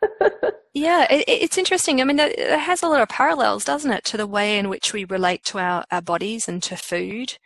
[0.74, 2.02] yeah, it, it's interesting.
[2.02, 4.94] I mean, it has a lot of parallels, doesn't it, to the way in which
[4.94, 7.38] we relate to our, our bodies and to food.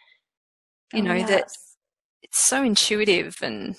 [0.94, 1.30] You oh, know, yes.
[1.30, 1.52] that
[2.22, 3.76] it's so intuitive and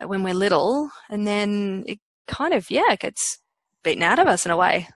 [0.00, 3.38] when we're little, and then it kind of, yeah, gets
[3.84, 4.88] beaten out of us in a way.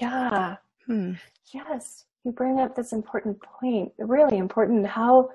[0.00, 0.56] Yeah.
[0.86, 1.12] Hmm.
[1.52, 2.04] Yes.
[2.24, 5.30] You bring up this important point, really important how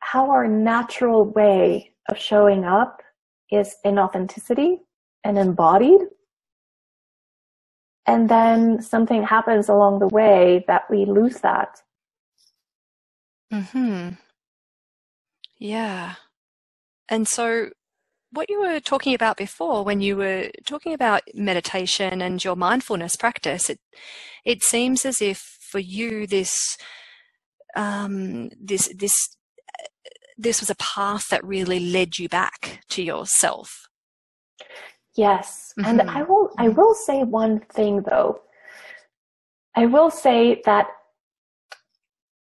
[0.00, 3.02] how our natural way of showing up
[3.50, 4.78] is in authenticity
[5.24, 6.00] and embodied.
[8.06, 11.80] And then something happens along the way that we lose that.
[13.50, 14.10] Hmm.
[15.58, 16.14] Yeah.
[17.08, 17.70] And so
[18.30, 23.16] what you were talking about before when you were talking about meditation and your mindfulness
[23.16, 23.80] practice, it
[24.44, 26.76] it seems as if for you this
[27.76, 29.36] um, this this
[30.36, 33.88] this was a path that really led you back to yourself.
[35.16, 35.88] Yes, mm-hmm.
[36.00, 38.40] and I will I will say one thing though.
[39.74, 40.86] I will say that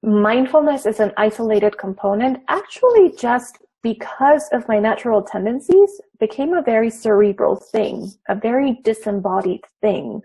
[0.05, 6.89] mindfulness is an isolated component actually just because of my natural tendencies, became a very
[6.89, 10.21] cerebral thing, a very disembodied thing.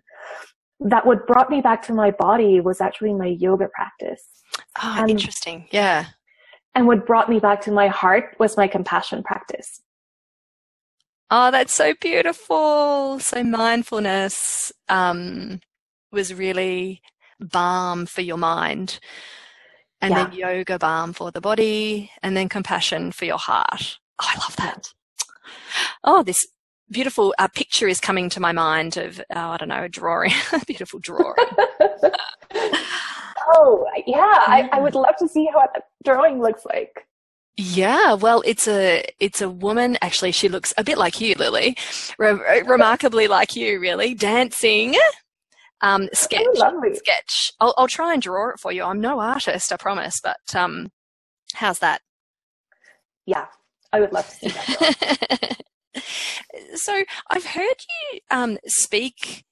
[0.81, 4.25] That what brought me back to my body was actually my yoga practice.
[4.83, 5.66] Oh, and, interesting.
[5.73, 6.07] Yeah.
[6.75, 9.83] And what brought me back to my heart was my compassion practice.
[11.31, 13.19] Oh, that's so beautiful.
[13.21, 15.61] So mindfulness um,
[16.11, 17.03] was really
[17.38, 19.01] balm for your mind
[20.01, 20.25] and yeah.
[20.25, 23.99] then yoga balm for the body, and then compassion for your heart.
[24.21, 24.93] Oh, I love that.
[26.05, 26.47] Oh, this
[26.91, 30.33] beautiful uh, picture is coming to my mind of, oh, I don't know, a drawing,
[30.53, 31.35] a beautiful drawing.
[32.55, 37.07] oh, yeah, I, I would love to see how that drawing looks like.
[37.57, 39.99] Yeah, well, it's a it's a woman.
[40.01, 41.77] Actually, she looks a bit like you, Lily,
[42.17, 44.97] Re- remarkably like you, really, dancing
[45.83, 46.47] um, sketch.
[46.47, 47.53] Oh, sketch.
[47.61, 48.85] I'll, I'll try and draw it for you.
[48.85, 50.90] I'm no artist, I promise, but um,
[51.55, 52.03] how's that?
[53.27, 53.47] Yeah,
[53.93, 55.62] I would love to see that.
[56.75, 57.77] so I've heard
[58.12, 59.45] you um, speak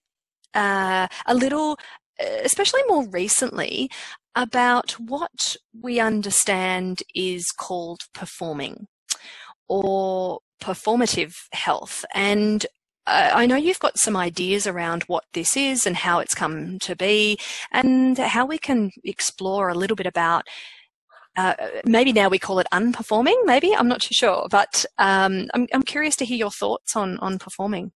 [0.54, 1.78] uh, a little,
[2.18, 3.90] especially more recently,
[4.34, 8.86] about what we understand is called performing
[9.68, 12.04] or performative health.
[12.14, 12.66] And
[13.08, 16.94] I know you've got some ideas around what this is and how it's come to
[16.94, 17.38] be,
[17.72, 20.46] and how we can explore a little bit about.
[21.36, 23.36] Uh, maybe now we call it unperforming.
[23.44, 27.18] Maybe I'm not too sure, but um, I'm I'm curious to hear your thoughts on
[27.18, 27.92] on performing.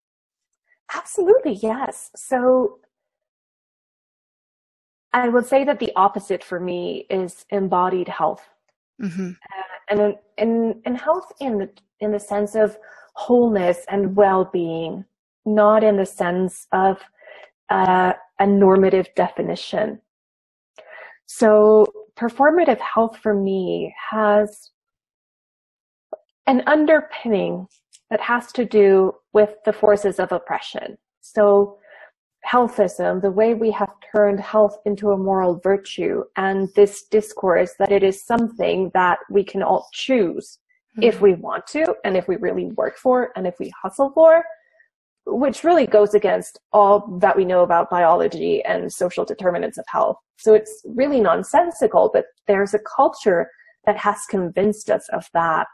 [0.95, 2.11] Absolutely, yes.
[2.15, 2.79] So
[5.13, 8.49] I would say that the opposite for me is embodied health,
[9.01, 9.33] mm-hmm.
[9.89, 12.77] And in in health in the in the sense of
[13.15, 15.05] wholeness and well-being,
[15.45, 16.99] not in the sense of
[17.69, 20.01] uh, a normative definition.
[21.27, 24.71] So performative health for me has
[26.47, 27.69] an underpinning
[28.11, 30.99] that has to do with the forces of oppression.
[31.21, 31.79] So
[32.51, 37.93] healthism, the way we have turned health into a moral virtue and this discourse that
[37.93, 40.59] it is something that we can all choose
[40.97, 41.03] mm-hmm.
[41.03, 44.45] if we want to and if we really work for and if we hustle for,
[45.25, 50.17] which really goes against all that we know about biology and social determinants of health.
[50.39, 53.49] So it's really nonsensical, but there's a culture
[53.87, 55.69] that has convinced us of that.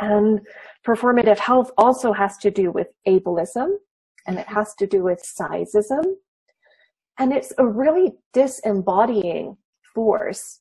[0.00, 0.40] And
[0.86, 3.70] performative health also has to do with ableism
[4.28, 6.04] and it has to do with sizeism.
[7.18, 9.56] And it's a really disembodying
[9.94, 10.60] force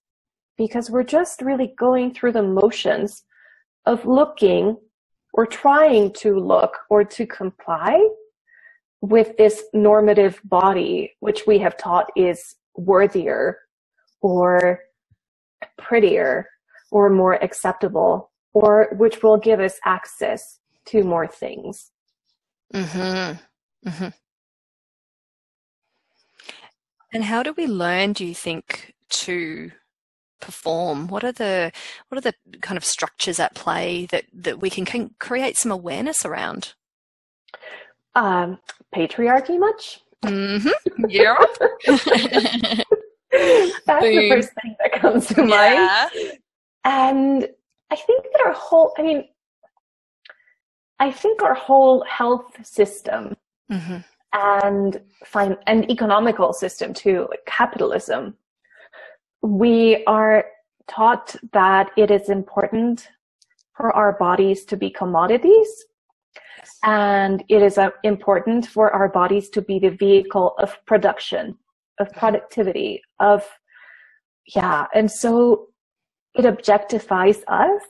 [0.58, 3.24] because we're just really going through the motions
[3.86, 4.78] of looking
[5.34, 8.08] or trying to look or to comply
[9.02, 13.60] with this normative body, which we have taught is worthier
[14.22, 14.80] or
[15.78, 16.48] prettier
[16.90, 21.92] or more acceptable or which will give us access to more things.
[22.74, 23.38] Mm-hmm.
[23.86, 24.10] Mm-hmm.
[27.14, 29.72] And how do we learn, do you think, to
[30.42, 31.08] perform?
[31.08, 31.72] What are the
[32.10, 35.72] what are the kind of structures at play that that we can, can create some
[35.72, 36.74] awareness around?
[38.16, 38.60] Um,
[38.94, 40.02] patriarchy much?
[40.24, 40.70] Mm-hmm.
[41.10, 41.38] Yeah.
[43.86, 44.16] That's Boom.
[44.16, 46.10] the first thing that comes to yeah.
[46.12, 46.40] mind.
[46.84, 47.50] And
[47.92, 49.26] I think that our whole, I mean,
[51.00, 53.36] I think our whole health system
[53.72, 53.98] mm-hmm.
[54.34, 58.36] and fine and economical system too, like capitalism,
[59.42, 60.46] we are
[60.88, 63.10] taught that it is important
[63.76, 65.68] for our bodies to be commodities.
[66.84, 71.58] And it is uh, important for our bodies to be the vehicle of production
[72.00, 73.44] of productivity of
[74.56, 74.86] yeah.
[74.94, 75.68] And so
[76.36, 77.82] it objectifies us.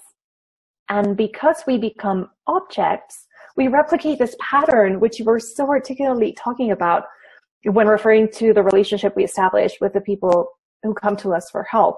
[0.90, 3.27] And because we become objects
[3.58, 7.04] we replicate this pattern which you were so articulately talking about
[7.64, 10.50] when referring to the relationship we establish with the people
[10.84, 11.98] who come to us for help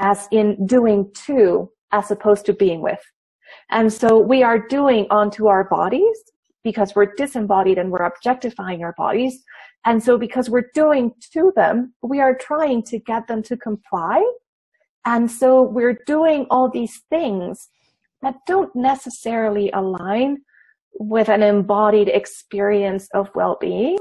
[0.00, 3.00] as in doing to as opposed to being with
[3.70, 6.16] and so we are doing onto our bodies
[6.62, 9.42] because we're disembodied and we're objectifying our bodies
[9.84, 14.24] and so because we're doing to them, we are trying to get them to comply.
[15.04, 17.68] And so we're doing all these things
[18.22, 20.38] that don't necessarily align
[20.98, 23.98] with an embodied experience of well-being,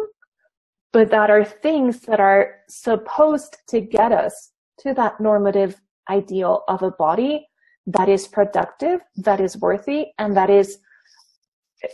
[0.92, 6.84] but that are things that are supposed to get us to that normative ideal of
[6.84, 7.48] a body
[7.88, 10.78] that is productive, that is worthy, and that is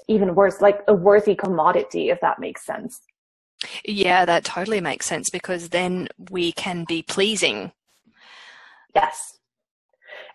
[0.08, 3.02] even worse, like a worthy commodity, if that makes sense.
[3.84, 7.72] Yeah, that totally makes sense because then we can be pleasing.
[8.94, 9.38] Yes.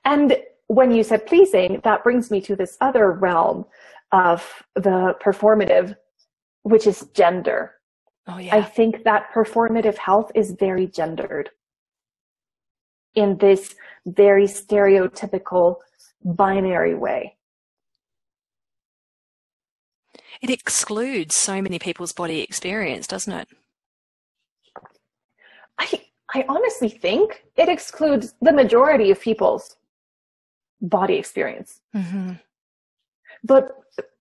[0.05, 3.65] And when you said pleasing, that brings me to this other realm
[4.15, 5.97] of the performative,
[6.63, 7.75] which is gender.
[8.27, 8.57] Oh, yeah.
[8.57, 11.51] I think that performative health is very gendered
[13.15, 13.75] in this
[14.07, 15.77] very stereotypical
[16.25, 17.37] binary way.
[20.45, 23.49] it excludes so many people's body experience, doesn't it?
[25.79, 26.03] I
[26.35, 29.77] I honestly think it excludes the majority of people's
[30.83, 31.81] body experience.
[31.97, 32.33] Mm-hmm.
[33.45, 33.79] But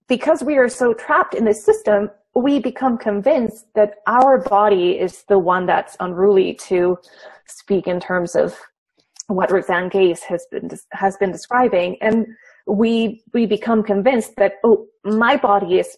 [0.07, 5.23] because we are so trapped in this system, we become convinced that our body is
[5.29, 6.97] the one that's unruly to
[7.47, 8.59] speak in terms of
[9.27, 12.27] what Roxane Gay has been has been describing, and
[12.67, 15.97] we we become convinced that oh my body is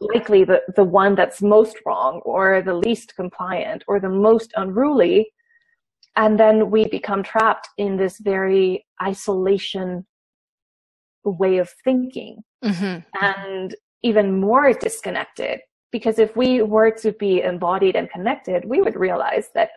[0.00, 5.32] likely the, the one that's most wrong or the least compliant or the most unruly.
[6.16, 10.06] And then we become trapped in this very isolation
[11.24, 13.24] way of thinking mm-hmm.
[13.24, 15.60] and even more disconnected.
[15.92, 19.70] Because if we were to be embodied and connected, we would realize that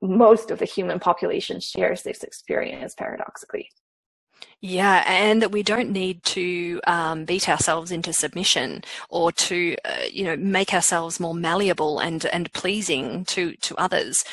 [0.00, 3.68] most of the human population shares this experience paradoxically.
[4.60, 10.04] Yeah, and that we don't need to um, beat ourselves into submission or to, uh,
[10.10, 14.24] you know, make ourselves more malleable and and pleasing to to others.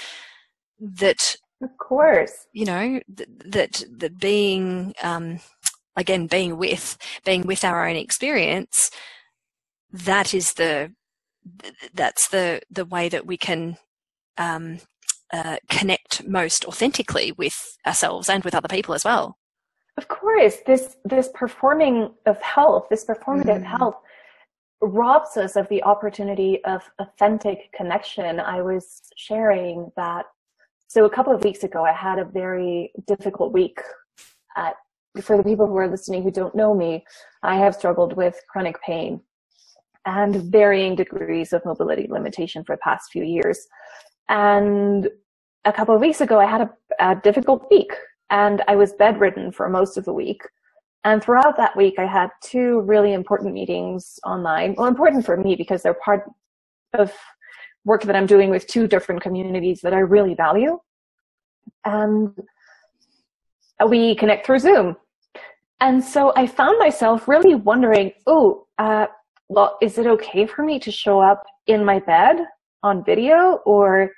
[0.79, 5.39] That, of course, you know, th- that that being um,
[5.95, 8.89] again being with being with our own experience,
[9.91, 10.93] that is the
[11.93, 13.77] that's the the way that we can
[14.37, 14.79] um,
[15.31, 19.37] uh, connect most authentically with ourselves and with other people as well.
[19.97, 23.65] Of course, this this performing of health, this performative mm.
[23.65, 23.95] health
[24.81, 28.39] robs us of the opportunity of authentic connection.
[28.39, 30.25] I was sharing that
[30.87, 33.79] so a couple of weeks ago I had a very difficult week
[34.55, 34.75] at
[35.21, 37.03] for the people who are listening who don't know me,
[37.43, 39.21] I have struggled with chronic pain
[40.05, 43.67] and varying degrees of mobility limitation for the past few years.
[44.29, 45.09] And
[45.65, 46.69] a couple of weeks ago, I had a,
[46.99, 47.91] a difficult week
[48.29, 50.41] and I was bedridden for most of the week.
[51.03, 54.75] And throughout that week, I had two really important meetings online.
[54.77, 56.29] Well, important for me because they're part
[56.93, 57.13] of
[57.85, 60.79] work that I'm doing with two different communities that I really value.
[61.85, 62.35] And
[63.87, 64.95] we connect through Zoom.
[65.81, 69.07] And so I found myself really wondering, oh, uh,
[69.47, 72.37] well, is it okay for me to show up in my bed
[72.83, 74.11] on video or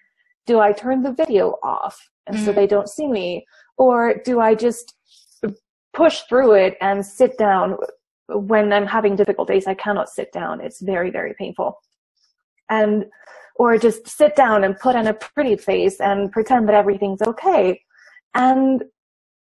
[0.48, 2.46] do I turn the video off and mm-hmm.
[2.46, 3.46] so they don't see me?
[3.78, 4.96] Or do I just
[5.94, 7.78] push through it and sit down
[8.28, 9.68] when I'm having difficult days?
[9.68, 10.62] I cannot sit down.
[10.62, 11.78] It's very, very painful.
[12.70, 13.06] And,
[13.56, 17.82] or just sit down and put on a pretty face and pretend that everything's okay.
[18.34, 18.84] And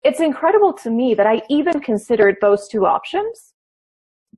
[0.03, 3.53] it's incredible to me that I even considered those two options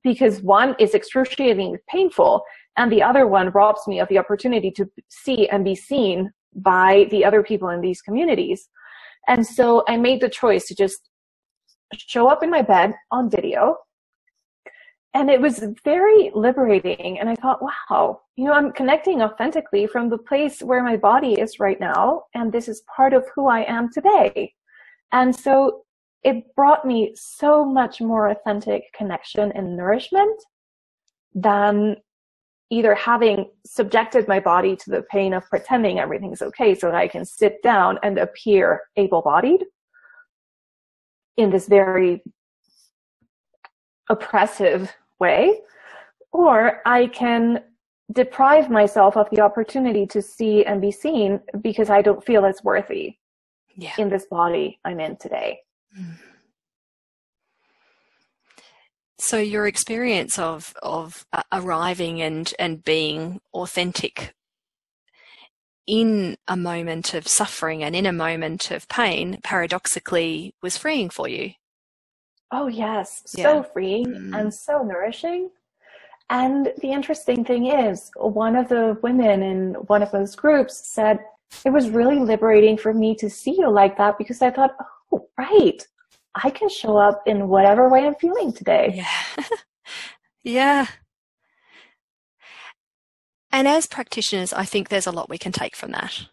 [0.02, 2.42] because one is excruciatingly painful
[2.76, 7.06] and the other one robs me of the opportunity to see and be seen by
[7.10, 8.68] the other people in these communities.
[9.28, 11.08] And so I made the choice to just
[11.96, 13.76] show up in my bed on video.
[15.14, 17.20] And it was very liberating.
[17.20, 21.34] And I thought, wow, you know, I'm connecting authentically from the place where my body
[21.34, 22.22] is right now.
[22.34, 24.54] And this is part of who I am today.
[25.12, 25.84] And so
[26.24, 30.42] it brought me so much more authentic connection and nourishment
[31.34, 31.96] than
[32.70, 37.06] either having subjected my body to the pain of pretending everything's okay so that I
[37.06, 39.64] can sit down and appear able bodied
[41.36, 42.22] in this very
[44.08, 45.60] oppressive way,
[46.32, 47.62] or I can
[48.12, 52.62] deprive myself of the opportunity to see and be seen because I don't feel as
[52.64, 53.16] worthy
[53.76, 53.94] yeah.
[53.98, 55.60] in this body I'm in today.
[55.98, 56.18] Mm.
[59.18, 64.34] So your experience of of uh, arriving and and being authentic
[65.86, 71.28] in a moment of suffering and in a moment of pain, paradoxically, was freeing for
[71.28, 71.52] you.
[72.50, 74.38] Oh yes, so freeing mm.
[74.38, 75.50] and so nourishing.
[76.30, 81.18] And the interesting thing is, one of the women in one of those groups said,
[81.64, 84.74] it was really liberating for me to see you like that because I thought,
[85.12, 85.86] oh, right.
[86.34, 88.92] I can show up in whatever way I'm feeling today.
[88.94, 89.44] Yeah.
[90.44, 90.86] yeah.
[93.52, 96.26] And as practitioners, I think there's a lot we can take from that.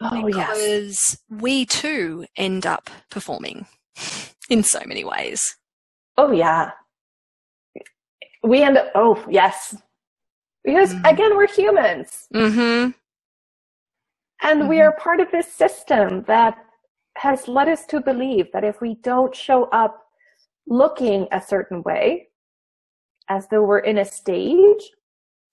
[0.00, 1.18] Oh, because yes.
[1.30, 3.66] we too end up performing
[4.50, 5.40] in so many ways.
[6.18, 6.72] Oh, yeah.
[8.42, 9.76] We end up, oh, yes.
[10.64, 11.10] Because mm.
[11.10, 12.26] again, we're humans.
[12.34, 12.90] Mm-hmm.
[14.42, 14.68] And mm-hmm.
[14.68, 16.58] we are part of this system that
[17.16, 20.02] has led us to believe that if we don't show up
[20.66, 22.28] looking a certain way,
[23.28, 24.90] as though we're in a stage,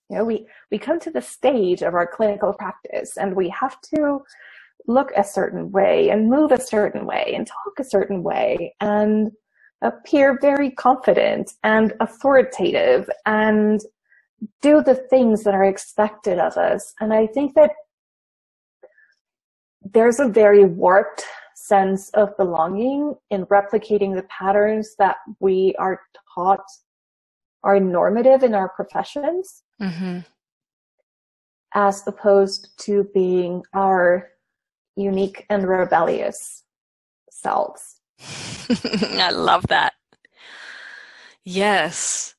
[0.09, 3.79] you know, we, we come to the stage of our clinical practice and we have
[3.95, 4.19] to
[4.87, 9.31] look a certain way and move a certain way and talk a certain way and
[9.81, 13.81] appear very confident and authoritative and
[14.61, 16.93] do the things that are expected of us.
[16.99, 17.71] And I think that
[19.91, 21.23] there's a very warped
[21.55, 25.99] sense of belonging in replicating the patterns that we are
[26.33, 26.65] taught
[27.63, 30.19] are normative in our professions mm-hmm.
[31.73, 34.29] as opposed to being our
[34.95, 36.63] unique and rebellious
[37.29, 37.99] selves.
[38.69, 39.93] I love that.
[41.45, 42.35] Yes.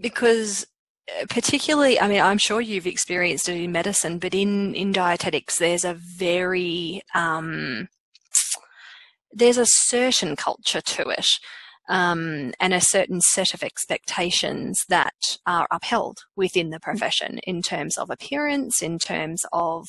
[0.00, 0.66] Because
[1.28, 5.84] particularly, I mean, I'm sure you've experienced it in medicine, but in, in dietetics, there's
[5.84, 7.88] a very, um,
[9.32, 11.26] there's a certain culture to it.
[11.88, 17.98] Um, and a certain set of expectations that are upheld within the profession in terms
[17.98, 19.88] of appearance, in terms of,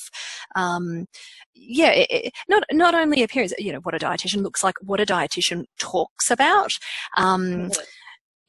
[0.55, 1.05] um,
[1.53, 5.05] yeah, it, not not only appearance, you know, what a dietitian looks like, what a
[5.05, 6.71] dietitian talks about.
[7.17, 7.69] Um,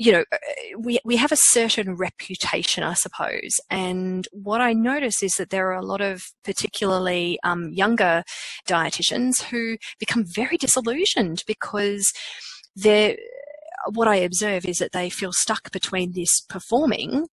[0.02, 0.36] you know, uh,
[0.78, 3.60] we, we have a certain reputation, I suppose.
[3.70, 8.24] And what I notice is that there are a lot of particularly um, younger
[8.66, 12.12] dietitians who become very disillusioned because
[12.74, 13.16] they're,
[13.92, 17.26] what I observe is that they feel stuck between this performing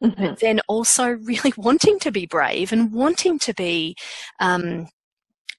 [0.00, 0.26] Mm-hmm.
[0.26, 3.96] but then also really wanting to be brave and wanting to be
[4.38, 4.86] um,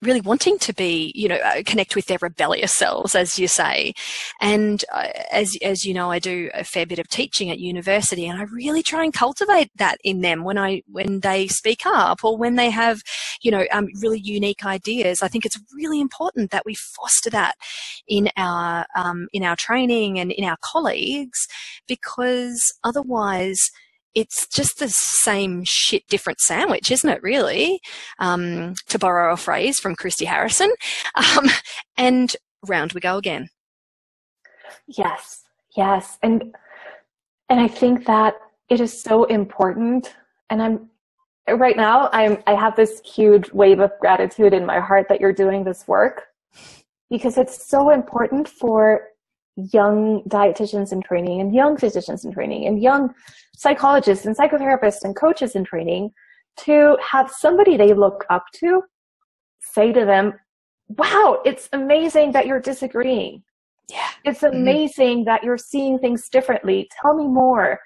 [0.01, 3.93] really wanting to be, you know, uh, connect with their rebellious selves, as you say.
[4.39, 8.25] And uh, as, as you know, I do a fair bit of teaching at university
[8.27, 12.23] and I really try and cultivate that in them when I, when they speak up
[12.23, 13.01] or when they have,
[13.41, 15.21] you know, um, really unique ideas.
[15.21, 17.55] I think it's really important that we foster that
[18.07, 21.47] in our, um, in our training and in our colleagues
[21.87, 23.71] because otherwise,
[24.15, 27.21] it's just the same shit different sandwich, isn't it?
[27.23, 27.79] Really,
[28.19, 30.71] um, to borrow a phrase from Christy Harrison,
[31.15, 31.49] um,
[31.97, 32.35] and
[32.67, 33.49] round we go again.
[34.87, 35.43] Yes,
[35.75, 36.55] yes, and
[37.49, 38.35] and I think that
[38.69, 40.15] it is so important.
[40.49, 40.89] And I'm
[41.57, 42.09] right now.
[42.11, 45.87] I'm I have this huge wave of gratitude in my heart that you're doing this
[45.87, 46.23] work
[47.09, 49.01] because it's so important for
[49.71, 53.13] young dietitians in training and young physicians in training and young
[53.55, 56.11] psychologists and psychotherapists and coaches in training
[56.57, 58.81] to have somebody they look up to
[59.61, 60.33] say to them,
[60.89, 63.43] wow, it's amazing that you're disagreeing.
[63.89, 64.09] Yeah.
[64.23, 64.57] It's mm-hmm.
[64.57, 65.25] amazing mm-hmm.
[65.25, 66.89] that you're seeing things differently.
[67.01, 67.79] Tell me more.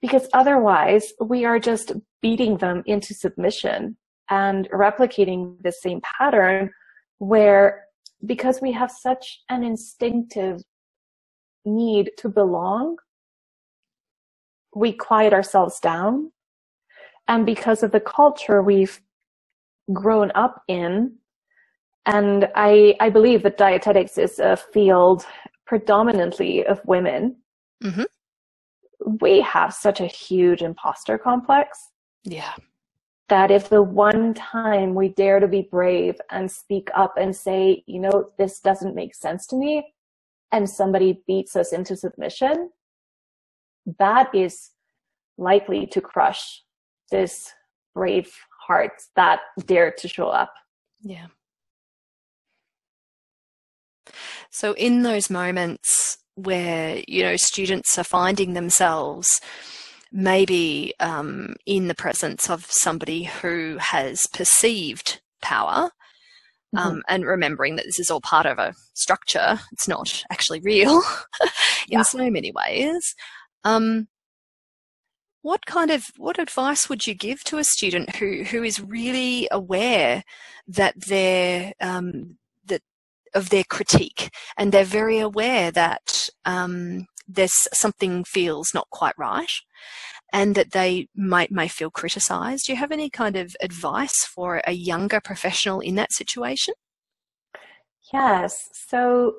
[0.00, 1.92] Because otherwise, we are just
[2.22, 3.96] beating them into submission
[4.30, 6.70] and replicating the same pattern
[7.18, 7.84] where
[8.24, 10.62] because we have such an instinctive
[11.64, 12.96] need to belong,
[14.74, 16.32] we quiet ourselves down.
[17.26, 19.00] And because of the culture we've
[19.92, 21.16] grown up in,
[22.06, 25.26] and I, I believe that dietetics is a field
[25.66, 27.36] predominantly of women,
[27.84, 28.04] mm-hmm.
[29.20, 31.78] we have such a huge imposter complex.
[32.24, 32.54] Yeah.
[33.28, 37.84] That if the one time we dare to be brave and speak up and say,
[37.86, 39.92] you know, this doesn't make sense to me,
[40.50, 42.70] and somebody beats us into submission,
[43.98, 44.70] that is
[45.36, 46.62] likely to crush
[47.10, 47.52] this
[47.94, 48.32] brave
[48.66, 50.54] heart that dared to show up.
[51.02, 51.26] Yeah.
[54.50, 59.40] So in those moments where, you know, students are finding themselves
[60.12, 65.90] maybe um, in the presence of somebody who has perceived power,
[66.74, 66.78] mm-hmm.
[66.78, 71.02] um, and remembering that this is all part of a structure, it's not actually real
[71.42, 72.02] in yeah.
[72.02, 73.14] so many ways.
[73.64, 74.08] Um,
[75.42, 79.48] what kind of what advice would you give to a student who who is really
[79.50, 80.22] aware
[80.66, 82.36] that they're um,
[82.66, 82.82] that
[83.34, 89.52] of their critique and they're very aware that um, there's something feels not quite right
[90.32, 94.62] and that they might may feel criticized do you have any kind of advice for
[94.66, 96.74] a younger professional in that situation
[98.12, 99.34] yes so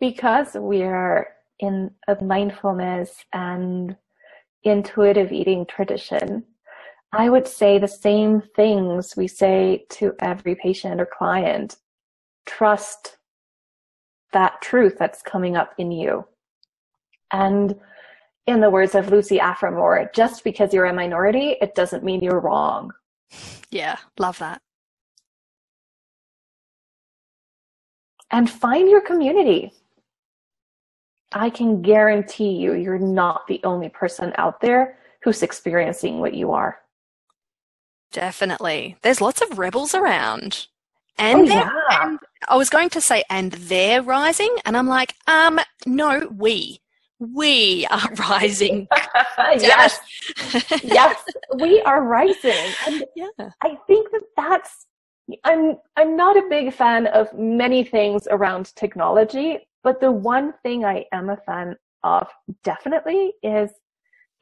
[0.00, 1.28] because we're
[1.60, 3.96] in a mindfulness and
[4.64, 6.44] intuitive eating tradition,
[7.12, 11.76] I would say the same things we say to every patient or client.
[12.46, 13.16] Trust
[14.32, 16.26] that truth that's coming up in you.
[17.32, 17.74] And
[18.46, 22.40] in the words of Lucy Aphramor, just because you're a minority, it doesn't mean you're
[22.40, 22.92] wrong.
[23.70, 24.62] Yeah, love that.
[28.30, 29.72] And find your community.
[31.32, 36.52] I can guarantee you, you're not the only person out there who's experiencing what you
[36.52, 36.78] are.
[38.12, 38.96] Definitely.
[39.02, 40.68] There's lots of rebels around.
[41.18, 41.70] And, oh, yeah.
[41.90, 42.18] and
[42.48, 44.54] I was going to say, and they're rising.
[44.64, 46.80] And I'm like, um, no, we.
[47.18, 48.88] We are rising.
[49.38, 50.00] yes.
[50.82, 51.22] yes,
[51.58, 52.72] we are rising.
[52.86, 53.50] And yeah.
[53.62, 54.86] I think that that's
[55.44, 60.84] I'm I'm not a big fan of many things around technology, but the one thing
[60.84, 62.28] I am a fan of
[62.62, 63.70] definitely is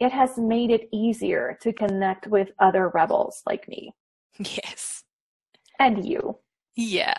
[0.00, 3.94] it has made it easier to connect with other rebels like me.
[4.38, 5.04] Yes.
[5.78, 6.38] And you.
[6.76, 7.14] Yeah.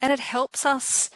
[0.00, 1.10] And it helps us,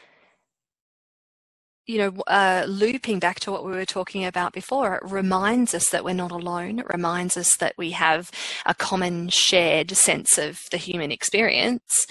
[1.88, 5.88] you know, uh, looping back to what we were talking about before, it reminds us
[5.88, 6.78] that we're not alone.
[6.78, 8.30] It reminds us that we have
[8.66, 12.06] a common shared sense of the human experience.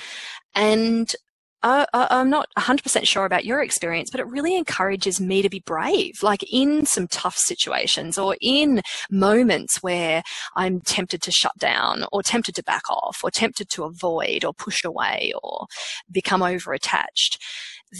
[0.55, 1.15] And
[1.61, 5.59] uh, I'm not 100% sure about your experience, but it really encourages me to be
[5.59, 10.23] brave, like in some tough situations or in moments where
[10.55, 14.53] I'm tempted to shut down or tempted to back off or tempted to avoid or
[14.53, 15.67] push away or
[16.11, 17.39] become over attached.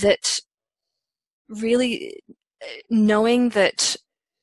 [0.01, 0.39] That
[1.49, 2.21] really
[2.89, 3.95] knowing that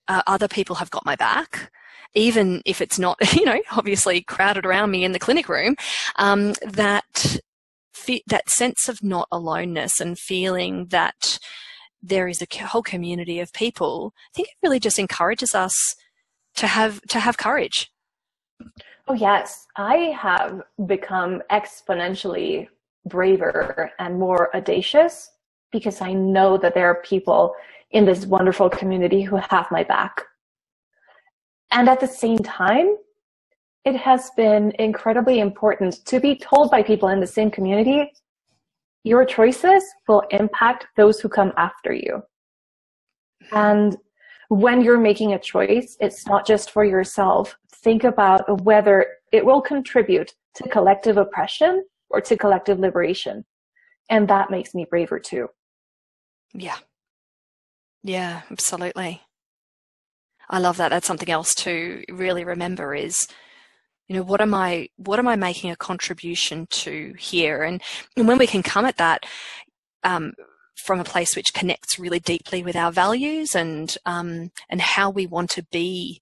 [0.09, 1.71] uh, other people have got my back
[2.15, 5.77] even if it's not, you know, obviously crowded around me in the clinic room,
[6.17, 7.39] um, that
[8.27, 11.39] that sense of not aloneness and feeling that
[12.03, 15.75] there is a whole community of people, I think it really just encourages us
[16.57, 17.91] to have to have courage.
[19.09, 22.69] Oh yes, I have become exponentially
[23.07, 25.31] braver and more audacious
[25.75, 27.55] because I know that there are people
[27.91, 30.23] in this wonderful community who have my back.
[31.73, 32.97] And at the same time,
[33.85, 38.11] it has been incredibly important to be told by people in the same community
[39.03, 42.23] your choices will impact those who come after you.
[43.53, 43.97] And
[44.49, 47.55] when you're making a choice, it's not just for yourself.
[47.83, 53.45] Think about whether it will contribute to collective oppression or to collective liberation.
[54.09, 55.49] And that makes me braver too.
[56.55, 56.77] Yeah.
[58.03, 59.23] Yeah, absolutely.
[60.49, 60.91] I love that.
[60.91, 63.27] That's something else to really remember is
[64.09, 67.83] you know what am i what am i making a contribution to here and,
[68.17, 69.25] and when we can come at that
[70.03, 70.33] um,
[70.77, 75.27] from a place which connects really deeply with our values and um, and how we
[75.27, 76.21] want to be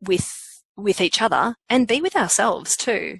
[0.00, 0.30] with
[0.76, 3.18] with each other and be with ourselves too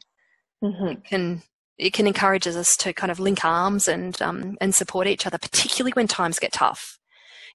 [0.63, 0.87] mm-hmm.
[0.87, 1.43] it can
[1.83, 5.39] it can encourage us to kind of link arms and um, and support each other
[5.39, 6.99] particularly when times get tough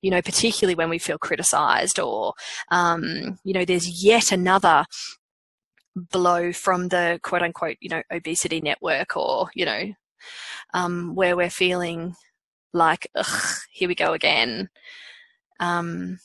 [0.01, 2.33] you know particularly when we feel criticized or
[2.71, 4.85] um, you know there's yet another
[5.97, 9.93] blow from the quote unquote, you know, obesity network or, you know,
[10.73, 12.15] um, where we're feeling
[12.73, 14.69] like, ugh, here we go again.
[15.59, 16.19] Um,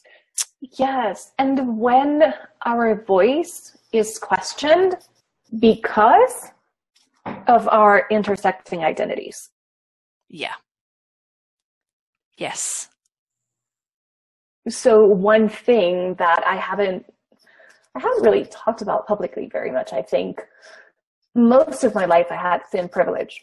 [0.78, 1.32] Yes.
[1.40, 2.32] And when
[2.64, 4.94] our voice is questioned
[5.58, 6.52] because
[7.48, 9.50] of our intersecting identities.
[10.28, 10.54] Yeah.
[12.38, 12.88] Yes.
[14.68, 17.04] So one thing that I haven't
[17.94, 20.40] I haven't really talked about publicly very much, I think.
[21.34, 23.42] Most of my life I had thin privilege.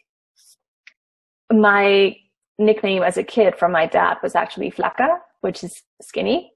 [1.52, 2.16] My
[2.58, 6.52] nickname as a kid from my dad was actually flaca, which is skinny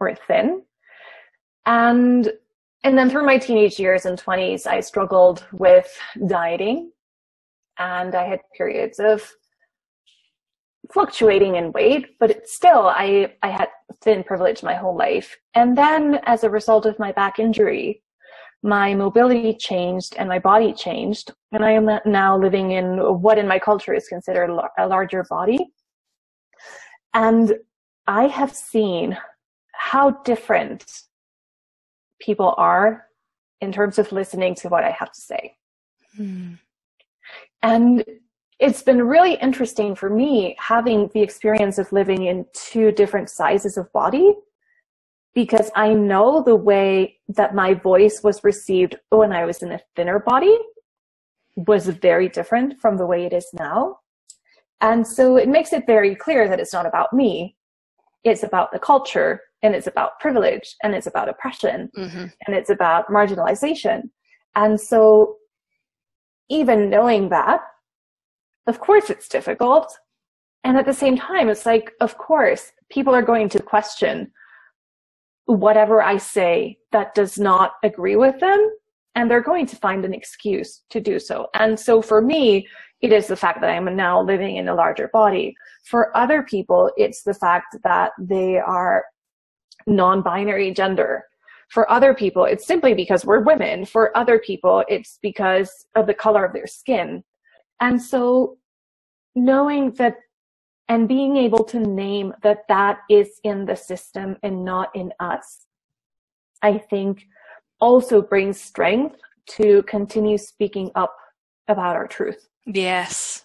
[0.00, 0.62] or thin.
[1.66, 2.32] And
[2.84, 5.90] and then through my teenage years and 20s, I struggled with
[6.26, 6.92] dieting
[7.78, 9.28] and I had periods of
[10.92, 13.68] fluctuating in weight, but still I, I had
[14.02, 15.34] thin privilege my whole life.
[15.54, 18.02] And then as a result of my back injury,
[18.62, 21.32] my mobility changed and my body changed.
[21.52, 25.72] And I am now living in what in my culture is considered a larger body.
[27.14, 27.54] And
[28.06, 29.16] I have seen
[29.72, 30.84] how different
[32.20, 33.06] people are
[33.60, 35.56] in terms of listening to what I have to say.
[36.16, 36.54] Hmm.
[37.62, 38.04] And
[38.60, 43.76] it's been really interesting for me having the experience of living in two different sizes
[43.76, 44.34] of body
[45.34, 49.80] because I know the way that my voice was received when I was in a
[49.96, 50.56] thinner body
[51.56, 53.98] was very different from the way it is now.
[54.80, 57.56] And so it makes it very clear that it's not about me.
[58.22, 62.26] It's about the culture and it's about privilege and it's about oppression mm-hmm.
[62.46, 64.02] and it's about marginalization.
[64.54, 65.36] And so
[66.50, 67.60] even knowing that,
[68.66, 69.96] of course it's difficult.
[70.62, 74.30] And at the same time, it's like, of course, people are going to question
[75.46, 78.70] whatever I say that does not agree with them.
[79.14, 81.48] And they're going to find an excuse to do so.
[81.54, 82.66] And so for me,
[83.00, 85.54] it is the fact that I'm now living in a larger body.
[85.84, 89.04] For other people, it's the fact that they are
[89.86, 91.24] non-binary gender.
[91.70, 93.84] For other people, it's simply because we're women.
[93.84, 97.24] For other people, it's because of the color of their skin.
[97.80, 98.58] And so
[99.34, 100.16] knowing that
[100.88, 105.66] and being able to name that that is in the system and not in us,
[106.62, 107.26] I think
[107.80, 109.16] also brings strength
[109.46, 111.16] to continue speaking up
[111.68, 112.48] about our truth.
[112.66, 113.44] Yes.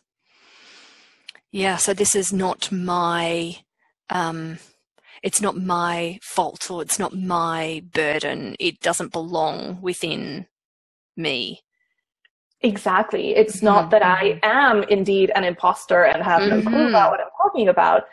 [1.52, 3.58] Yeah, so this is not my
[4.10, 4.60] um
[5.24, 8.56] it's not my fault or it's not my burden.
[8.60, 10.48] It doesn't belong within
[11.18, 11.62] me.
[12.62, 13.36] Exactly.
[13.36, 13.66] It's mm-hmm.
[13.66, 14.40] not that I mm-hmm.
[14.44, 16.64] am indeed an imposter and have mm-hmm.
[16.64, 17.12] no clue about mm-hmm.
[17.12, 18.04] what I'm talking about.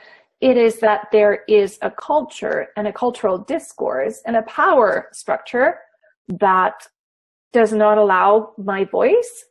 [0.41, 5.79] It is that there is a culture and a cultural discourse and a power structure
[6.29, 6.87] that
[7.53, 9.45] does not allow my voice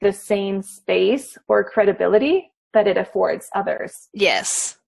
[0.00, 4.08] the same space or credibility that it affords others.
[4.12, 4.78] Yes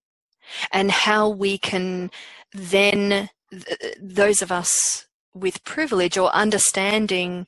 [0.71, 2.11] and how we can
[2.53, 3.29] then,
[4.01, 7.45] those of us with privilege or understanding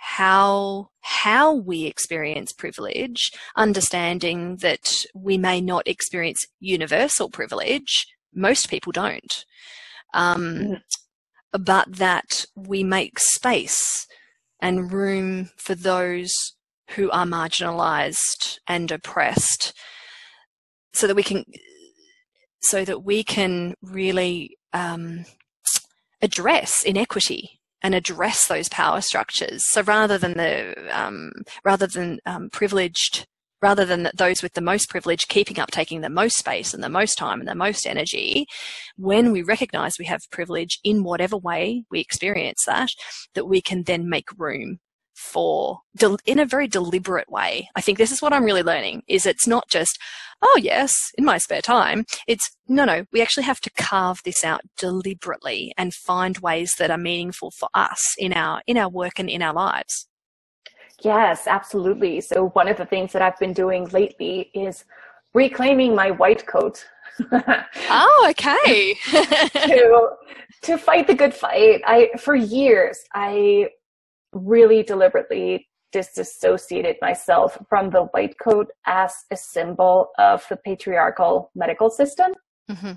[0.00, 8.06] how how we experience privilege, understanding that we may not experience universal privilege.
[8.34, 9.44] Most people don't.
[10.14, 10.74] Um, mm-hmm.
[11.62, 14.06] But that we make space
[14.60, 16.32] and room for those
[16.90, 19.72] who are marginalized and oppressed
[20.92, 21.44] so that we can
[22.62, 25.24] so that we can really um,
[26.22, 29.64] address inequity and address those power structures.
[29.70, 31.32] So rather than the um,
[31.64, 33.26] rather than um, privileged,
[33.62, 36.88] rather than those with the most privilege keeping up taking the most space and the
[36.88, 38.46] most time and the most energy,
[38.96, 42.90] when we recognize we have privilege in whatever way we experience that,
[43.34, 44.78] that we can then make room
[45.14, 45.80] for
[46.24, 47.68] in a very deliberate way.
[47.76, 49.98] I think this is what I'm really learning is it's not just,
[50.42, 52.04] oh yes, in my spare time.
[52.26, 56.90] It's no, no, we actually have to carve this out deliberately and find ways that
[56.90, 60.08] are meaningful for us in our, in our work and in our lives.
[61.02, 62.20] Yes, absolutely.
[62.20, 64.84] So one of the things that I've been doing lately is
[65.34, 66.84] reclaiming my white coat.
[67.32, 68.94] oh, okay.
[69.52, 70.08] to
[70.62, 71.82] to fight the good fight.
[71.86, 73.68] I for years I
[74.32, 81.90] really deliberately disassociated myself from the white coat as a symbol of the patriarchal medical
[81.90, 82.32] system.
[82.70, 82.92] Mm-hmm.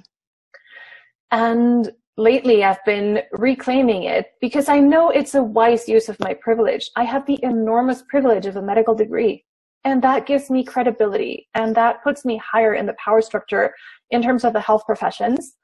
[1.32, 6.34] And lately I've been reclaiming it because I know it's a wise use of my
[6.36, 6.92] privilege.
[6.96, 9.44] I have the enormous privilege of a medical degree.
[9.84, 13.74] And that gives me credibility and that puts me higher in the power structure
[14.12, 15.56] in terms of the health professions.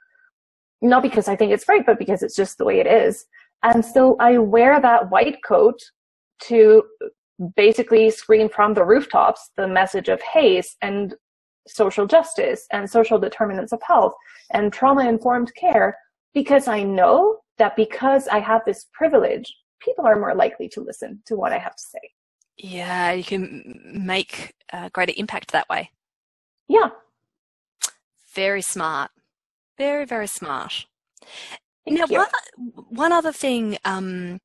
[0.82, 3.26] Not because I think it's right, but because it's just the way it is.
[3.64, 5.80] And so I wear that white coat
[6.44, 6.84] to
[7.56, 11.16] basically scream from the rooftops the message of HAES and
[11.68, 14.14] social justice and social determinants of health
[14.52, 15.98] and trauma informed care
[16.34, 21.22] because I know that because I have this privilege, people are more likely to listen
[21.28, 22.00] to what I have to say.
[22.58, 25.92] Yeah, you can make a greater impact that way.
[26.68, 26.90] Yeah.
[28.34, 29.12] Very smart.
[29.78, 30.86] Very, very smart.
[31.86, 32.18] Thank now, you.
[32.18, 34.40] one, one other thing um,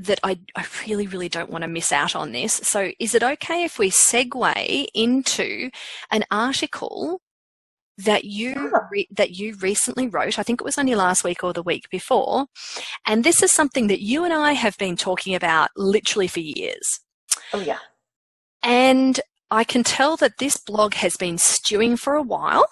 [0.00, 2.54] that I, I really, really don't want to miss out on this.
[2.54, 5.70] So, is it okay if we segue into
[6.10, 7.20] an article
[7.98, 8.78] that you Yeah.
[8.90, 10.38] re- that you recently wrote?
[10.38, 12.46] I think it was only last week or the week before,
[13.06, 17.00] and this is something that you and I have been talking about literally for years.
[17.52, 17.78] Oh, yeah.
[18.62, 19.20] And
[19.50, 22.66] I can tell that this blog has been stewing for a while.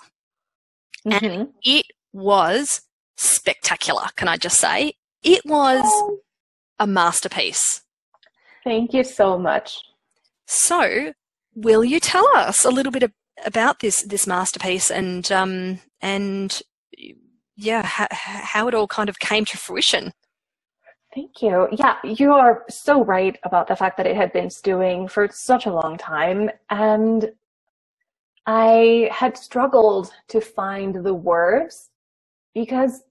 [1.06, 1.52] Mhm.
[1.62, 2.82] It was
[3.16, 4.92] spectacular, can I just say?
[5.22, 6.20] It was Oh,
[6.78, 7.82] a masterpiece.
[8.64, 9.78] thank you so much.
[10.46, 11.12] So,
[11.54, 13.12] will you tell us a little bit ab-
[13.44, 16.62] about this this masterpiece and um and
[17.56, 20.12] yeah, ha- how it all kind of came to fruition?
[21.14, 21.68] Thank you.
[21.72, 25.66] Yeah, you are so right about the fact that it had been stewing for such
[25.66, 26.50] a long time.
[26.70, 27.32] And
[28.46, 31.90] I had struggled to find the words
[32.54, 33.02] because,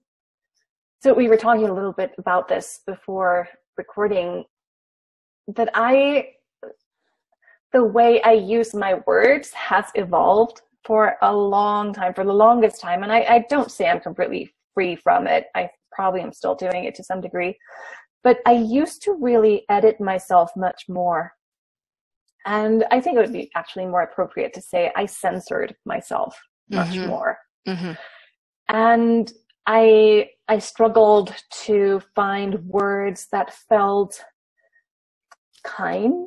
[1.00, 4.44] so we were talking a little bit about this before recording,
[5.56, 6.30] that I,
[7.72, 12.80] the way I use my words has evolved for a long time, for the longest
[12.80, 13.02] time.
[13.02, 15.46] And I, I don't say I'm completely free from it.
[15.54, 17.56] I probably am still doing it to some degree.
[18.24, 21.32] But I used to really edit myself much more.
[22.46, 26.40] And I think it would be actually more appropriate to say I censored myself
[26.70, 27.06] much Mhm.
[27.06, 27.38] more.
[27.66, 27.92] Mm-hmm.
[28.68, 29.32] And
[29.70, 31.34] I I struggled
[31.66, 34.24] to find words that felt
[35.62, 36.26] kind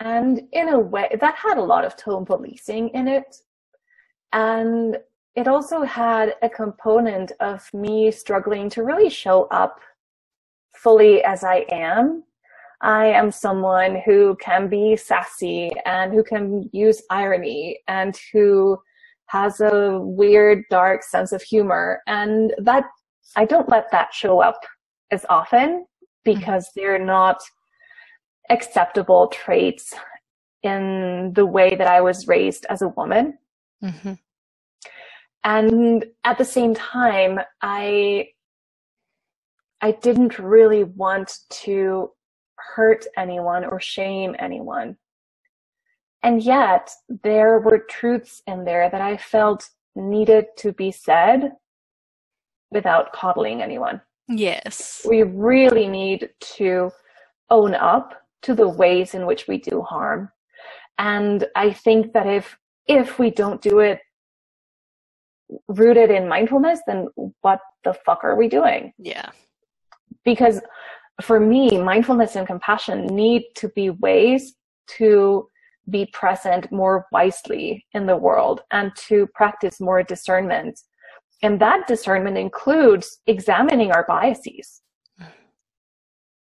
[0.00, 3.36] and in a way that had a lot of tone policing in it.
[4.32, 4.98] And
[5.36, 9.78] it also had a component of me struggling to really show up
[10.74, 12.24] fully as I am.
[12.80, 18.78] I am someone who can be sassy and who can use irony and who
[19.26, 22.00] has a weird, dark sense of humor.
[22.06, 22.84] And that,
[23.34, 24.60] I don't let that show up
[25.10, 25.86] as often
[26.24, 27.40] because they're not
[28.50, 29.94] acceptable traits
[30.62, 33.38] in the way that I was raised as a woman.
[33.82, 34.14] Mm-hmm.
[35.44, 38.28] And at the same time, I,
[39.80, 42.10] I didn't really want to
[42.56, 44.96] hurt anyone or shame anyone.
[46.22, 46.90] And yet
[47.22, 51.52] there were truths in there that I felt needed to be said
[52.70, 54.00] without coddling anyone.
[54.28, 55.06] Yes.
[55.08, 56.90] We really need to
[57.50, 60.30] own up to the ways in which we do harm.
[60.98, 62.56] And I think that if,
[62.88, 64.00] if we don't do it
[65.68, 67.06] rooted in mindfulness, then
[67.42, 68.92] what the fuck are we doing?
[68.98, 69.30] Yeah.
[70.24, 70.60] because
[71.22, 74.54] for me mindfulness and compassion need to be ways
[74.98, 75.48] to
[75.90, 80.80] be present more wisely in the world and to practice more discernment.
[81.42, 84.82] And that discernment includes examining our biases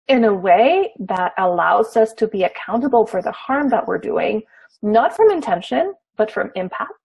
[0.07, 4.41] in a way that allows us to be accountable for the harm that we're doing
[4.81, 7.03] not from intention but from impact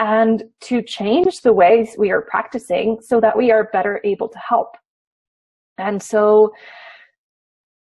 [0.00, 4.38] and to change the ways we are practicing so that we are better able to
[4.38, 4.68] help.
[5.76, 6.52] And so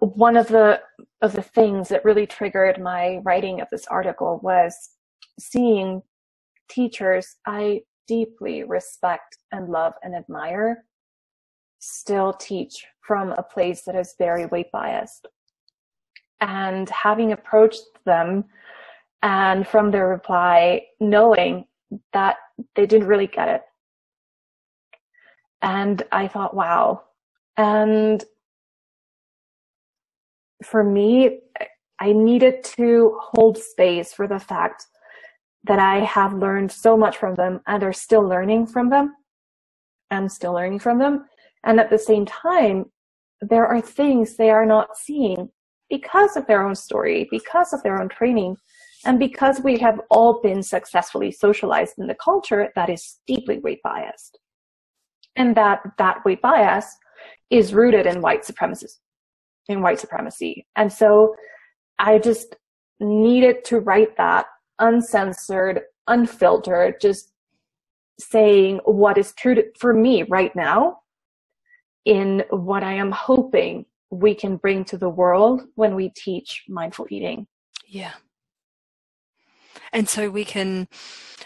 [0.03, 0.80] one of the
[1.20, 4.74] of the things that really triggered my writing of this article was
[5.38, 6.03] seeing
[6.68, 10.84] teachers I deeply respect and love and admire
[11.78, 15.26] still teach from a place that is very weight biased.
[16.40, 18.44] And having approached them
[19.22, 21.66] and from their reply knowing
[22.12, 22.36] that
[22.74, 23.62] they didn't really get it.
[25.61, 27.03] And I thought, wow,
[27.57, 28.24] and
[30.65, 31.41] for me,
[32.01, 34.87] I needed to hold space for the fact
[35.65, 39.15] that I have learned so much from them and are still learning from them.
[40.11, 41.27] I'm still learning from them.
[41.65, 42.87] And at the same time,
[43.41, 45.51] there are things they are not seeing
[45.89, 48.57] because of their own story, because of their own training,
[49.05, 53.83] and because we have all been successfully socialized in the culture that is deeply weight
[53.83, 54.39] biased.
[55.37, 56.97] And that, that weight bias
[57.51, 58.89] is rooted in white supremacy,
[59.69, 60.67] in white supremacy.
[60.77, 61.35] And so
[61.99, 62.57] I just
[63.01, 64.47] needed to write that
[64.79, 67.33] uncensored, unfiltered, just
[68.19, 70.99] saying what is true to, for me right now
[72.05, 77.07] in what I am hoping we can bring to the world when we teach mindful
[77.11, 77.47] eating.
[77.87, 78.13] Yeah.
[79.93, 80.89] And so we can,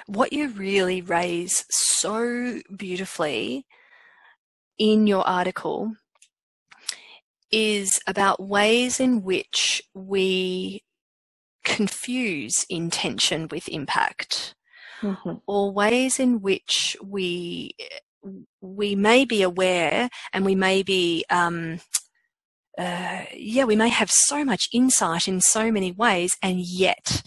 [0.06, 3.66] what you really raise so beautifully
[4.78, 5.92] in your article
[7.50, 10.82] is about ways in which we
[11.64, 14.54] confuse intention with impact
[15.02, 15.34] mm-hmm.
[15.46, 17.74] or ways in which we
[18.60, 21.80] we may be aware and we may be um,
[22.78, 27.22] uh, yeah we may have so much insight in so many ways and yet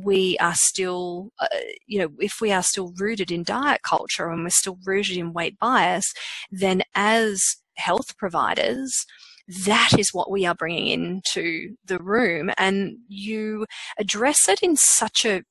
[0.00, 1.46] we are still uh,
[1.86, 5.32] you know if we are still rooted in diet culture and we're still rooted in
[5.32, 6.12] weight bias
[6.50, 9.06] then as health providers
[9.48, 12.50] that is what we are bringing into the room.
[12.56, 13.66] And you
[13.98, 15.42] address it in such a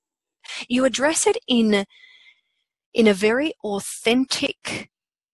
[0.68, 1.86] you address it in
[2.94, 4.90] in a very authentic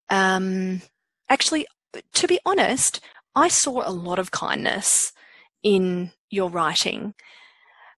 [0.10, 0.82] um
[1.30, 1.66] actually
[2.14, 3.00] to be honest
[3.36, 5.12] i saw a lot of kindness
[5.64, 7.14] in your writing.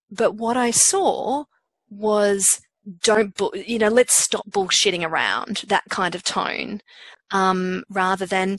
[0.09, 1.45] But what i saw
[1.89, 2.61] was
[3.03, 6.81] don't you know let's stop bullshitting around that kind of tone
[7.31, 8.57] um, rather than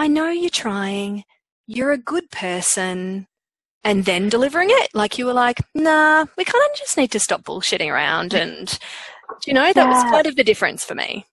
[0.00, 1.24] I know you're trying,
[1.66, 3.26] you're a good person,
[3.84, 4.88] and then delivering it.
[4.94, 8.32] Like you were like, nah, we kind of just need to stop bullshitting around.
[8.40, 8.78] And,
[9.46, 9.90] you know, that yeah.
[9.90, 11.26] was kind of the difference for me.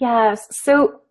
[0.00, 0.48] Yes.
[0.50, 1.02] So,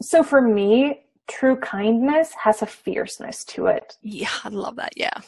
[0.00, 3.96] so for me, true kindness has a fierceness to it.
[4.00, 4.92] Yeah, I love that.
[4.96, 5.18] Yeah.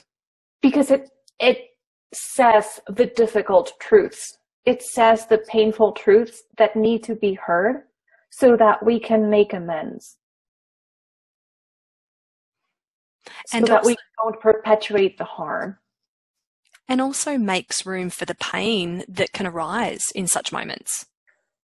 [0.62, 1.11] Because it,
[1.41, 1.59] it
[2.14, 4.39] says the difficult truths.
[4.64, 7.83] It says the painful truths that need to be heard
[8.31, 10.18] so that we can make amends.
[13.47, 15.79] So and that also, we don't perpetuate the harm.
[16.89, 21.07] And also makes room for the pain that can arise in such moments.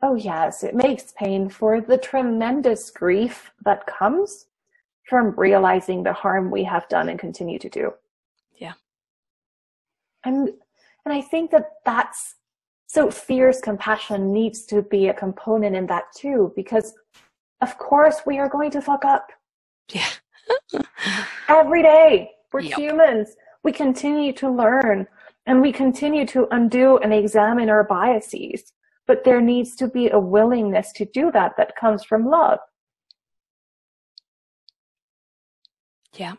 [0.00, 4.46] Oh, yes, it makes pain for the tremendous grief that comes
[5.08, 7.92] from realizing the harm we have done and continue to do.
[8.58, 8.74] Yeah.
[10.24, 10.50] And
[11.04, 12.36] and I think that that's
[12.86, 16.94] so fierce compassion needs to be a component in that too because
[17.60, 19.32] of course we are going to fuck up.
[19.90, 20.08] Yeah.
[21.48, 22.30] Every day.
[22.52, 22.78] We're yep.
[22.78, 23.36] humans.
[23.62, 25.06] We continue to learn
[25.46, 28.72] and we continue to undo and examine our biases.
[29.06, 32.58] But there needs to be a willingness to do that that comes from love.
[36.14, 36.34] Yeah.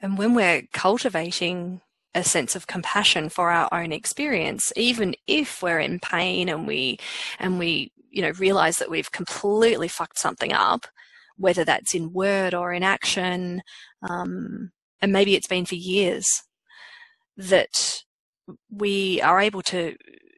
[0.00, 1.80] And when we're cultivating
[2.14, 6.98] a sense of compassion for our own experience, even if we're in pain and we
[7.38, 10.86] and we, you know, realize that we've completely fucked something up,
[11.36, 13.62] whether that's in word or in action,
[14.08, 14.70] um,
[15.00, 16.26] and maybe it's been for years,
[17.36, 18.02] that
[18.70, 19.96] we are able to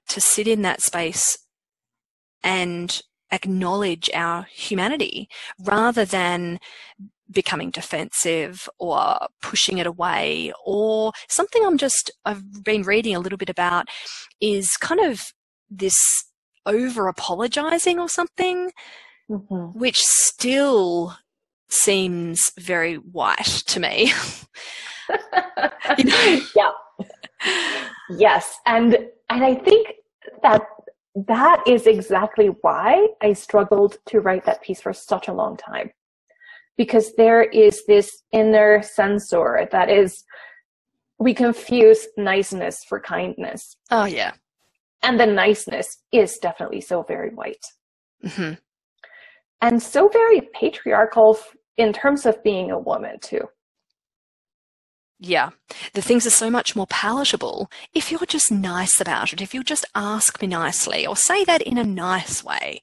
[0.09, 1.37] to sit in that space
[2.43, 5.29] and acknowledge our humanity
[5.59, 6.61] rather than
[7.29, 13.39] becoming defensive or pushing it away or something I'm just I've been reading a little
[13.39, 13.87] bit about
[14.41, 15.25] is kind of
[15.69, 15.97] this
[16.67, 18.71] over apologizing or something
[19.31, 19.79] mm-hmm.
[19.79, 21.17] which still
[21.69, 24.13] seems very white to me.
[25.99, 26.41] you know?
[26.55, 26.71] Yeah.
[28.11, 28.59] Yes.
[28.67, 28.95] And
[29.29, 29.89] and I think
[30.43, 30.63] that
[31.27, 35.91] that is exactly why I struggled to write that piece for such a long time.
[36.77, 40.25] Because there is this inner censor that is
[41.19, 43.77] we confuse niceness for kindness.
[43.91, 44.33] Oh yeah.
[45.03, 47.65] And the niceness is definitely so very white.
[48.25, 48.55] Mm-hmm
[49.61, 51.39] and so very patriarchal
[51.77, 53.43] in terms of being a woman too.
[55.19, 55.51] Yeah,
[55.95, 59.65] the things are so much more palatable if you're just nice about it, if you
[59.65, 62.83] just ask me nicely or say that in a nice way.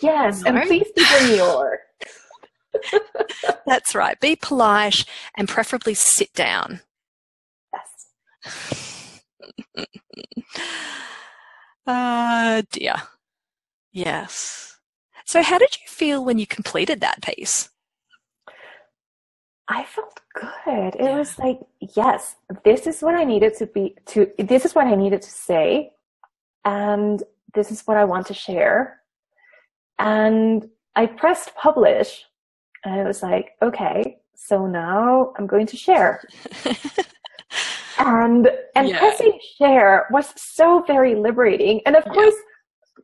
[0.00, 0.52] Yes, no?
[0.52, 1.80] and please be demure.
[3.66, 4.18] That's right.
[4.20, 5.04] Be polite
[5.36, 6.80] and preferably sit down.
[7.74, 9.22] Yes.
[11.86, 12.94] Ah, uh, dear.
[13.92, 14.76] Yes.
[15.30, 17.70] So, how did you feel when you completed that piece?
[19.68, 20.96] I felt good.
[20.96, 21.60] It was like,
[21.94, 25.30] yes, this is what I needed to be to this is what I needed to
[25.30, 25.92] say
[26.64, 27.22] and
[27.54, 29.02] this is what I want to share.
[30.00, 32.24] And I pressed publish
[32.84, 36.24] and it was like, okay, so now I'm going to share.
[38.00, 38.98] and and yeah.
[38.98, 41.82] pressing share was so very liberating.
[41.86, 42.14] And of yeah.
[42.14, 42.34] course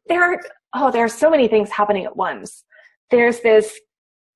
[0.09, 0.41] there are
[0.75, 2.65] oh, there are so many things happening at once.
[3.11, 3.79] There's this,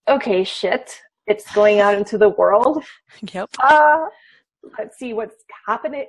[0.08, 2.84] okay, shit, it's going out into the world.
[3.32, 3.50] Yep.
[3.62, 4.06] Uh,
[4.78, 6.06] let's see what's happening.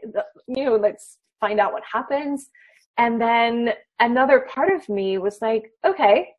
[0.47, 2.49] You know, let's find out what happens.
[2.97, 6.30] And then another part of me was like, okay,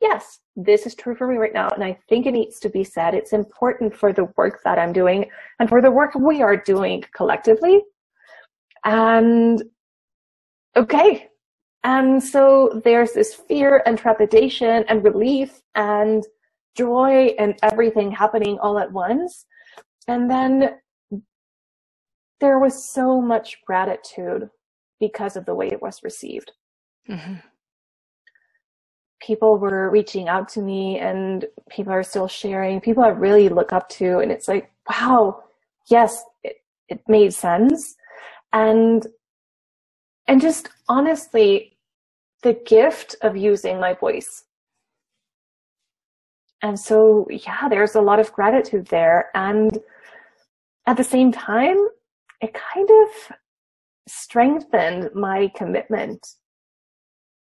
[0.00, 1.68] yes, this is true for me right now.
[1.68, 3.14] And I think it needs to be said.
[3.14, 5.26] It's important for the work that I'm doing
[5.60, 7.82] and for the work we are doing collectively
[8.84, 9.62] And
[10.76, 11.28] okay.
[11.86, 16.24] And so there's this fear and trepidation and relief and
[16.76, 19.46] joy and everything happening all at once.
[20.08, 20.80] And then
[22.40, 24.50] there was so much gratitude
[24.98, 26.50] because of the way it was received.
[27.08, 27.34] Mm-hmm.
[29.22, 33.72] People were reaching out to me and people are still sharing, people I really look
[33.72, 34.18] up to.
[34.18, 35.44] And it's like, wow,
[35.88, 36.56] yes, it,
[36.88, 37.94] it made sense.
[38.52, 39.06] And,
[40.26, 41.74] and just honestly,
[42.46, 44.44] the gift of using my voice.
[46.62, 49.30] And so, yeah, there's a lot of gratitude there.
[49.34, 49.76] And
[50.86, 51.76] at the same time,
[52.40, 53.36] it kind of
[54.06, 56.24] strengthened my commitment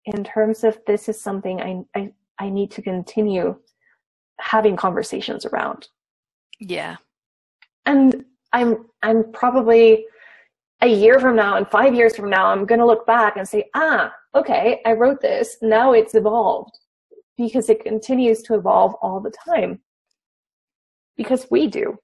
[0.06, 3.56] in terms of this is something I, I, I need to continue
[4.40, 5.88] having conversations around.
[6.60, 6.96] Yeah.
[7.84, 8.24] And
[8.54, 10.06] I'm I'm probably
[10.80, 13.48] a year from now and five years from now, I'm going to look back and
[13.48, 15.56] say, ah, okay, I wrote this.
[15.60, 16.78] Now it's evolved
[17.36, 19.80] because it continues to evolve all the time.
[21.16, 21.98] Because we do.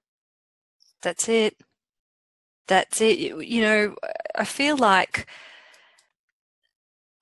[1.01, 1.55] That's it.
[2.67, 3.19] That's it.
[3.19, 3.95] You know,
[4.35, 5.27] I feel like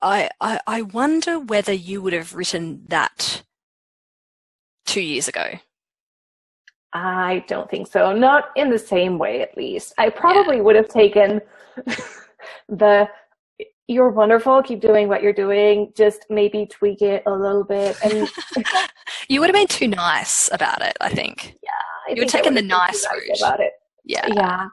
[0.01, 3.43] I, I, I wonder whether you would have written that
[4.85, 5.59] two years ago.
[6.93, 8.13] I don't think so.
[8.13, 9.93] Not in the same way, at least.
[9.97, 10.61] I probably yeah.
[10.61, 11.41] would have taken
[12.69, 13.09] the
[13.87, 17.97] you're wonderful, keep doing what you're doing, just maybe tweak it a little bit.
[18.03, 18.29] And
[19.27, 21.57] you would have been too nice about it, I think.
[21.61, 21.69] Yeah.
[22.09, 23.37] I you were taking the nice route.
[23.39, 23.73] about it.
[24.05, 24.25] Yeah.
[24.33, 24.67] Yeah.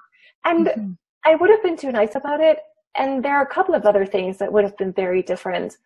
[0.44, 0.92] And mm-hmm.
[1.24, 2.58] I would have been too nice about it.
[2.96, 5.76] And there are a couple of other things that would have been very different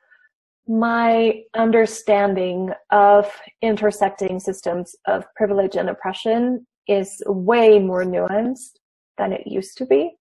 [0.67, 8.79] my understanding of intersecting systems of privilege and oppression is way more nuanced
[9.19, 10.13] than it used to be.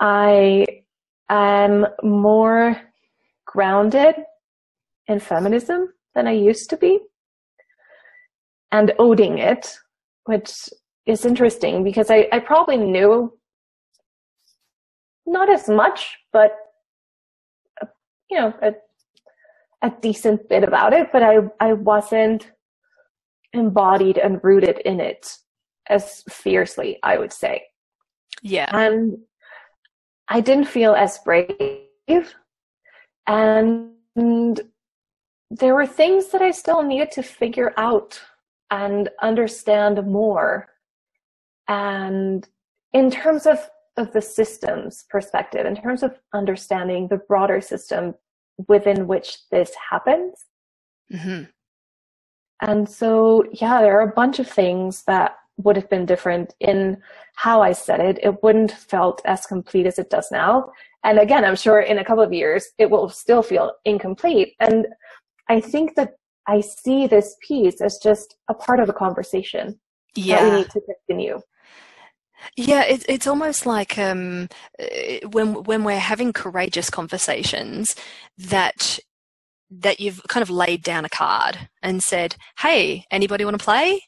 [0.00, 0.66] I
[1.28, 2.80] am more
[3.46, 4.14] grounded
[5.08, 7.00] in feminism than I used to be
[8.70, 9.76] and owning it,
[10.24, 10.68] which
[11.06, 13.36] is interesting because I, I probably knew
[15.26, 16.56] not as much, but
[17.80, 17.86] uh,
[18.30, 18.72] you know, a
[19.82, 22.50] a decent bit about it, but I, I wasn't
[23.52, 25.36] embodied and rooted in it
[25.88, 27.64] as fiercely, I would say.
[28.42, 28.68] Yeah.
[28.70, 29.18] And
[30.28, 32.34] I didn't feel as brave.
[33.26, 34.60] And
[35.50, 38.20] there were things that I still needed to figure out
[38.70, 40.68] and understand more.
[41.68, 42.48] And
[42.92, 43.58] in terms of,
[43.96, 48.14] of the systems perspective, in terms of understanding the broader system
[48.68, 50.34] within which this happens.
[51.12, 51.44] Mm-hmm.
[52.60, 56.98] And so, yeah, there are a bunch of things that would have been different in
[57.34, 58.18] how I said it.
[58.22, 60.70] It wouldn't have felt as complete as it does now.
[61.04, 64.54] And again, I'm sure in a couple of years it will still feel incomplete.
[64.60, 64.86] And
[65.48, 66.14] I think that
[66.46, 69.78] I see this piece as just a part of a conversation
[70.14, 70.36] yeah.
[70.36, 71.40] that we need to continue.
[72.56, 74.48] Yeah, it, it's almost like um,
[74.80, 77.94] uh, when when we're having courageous conversations
[78.38, 78.98] that
[79.70, 84.02] that you've kind of laid down a card and said, "Hey, anybody want to play?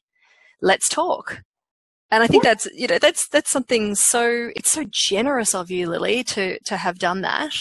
[0.60, 1.42] Let's talk."
[2.10, 2.50] And I think yeah.
[2.50, 6.76] that's you know that's that's something so it's so generous of you, Lily, to to
[6.76, 7.54] have done that,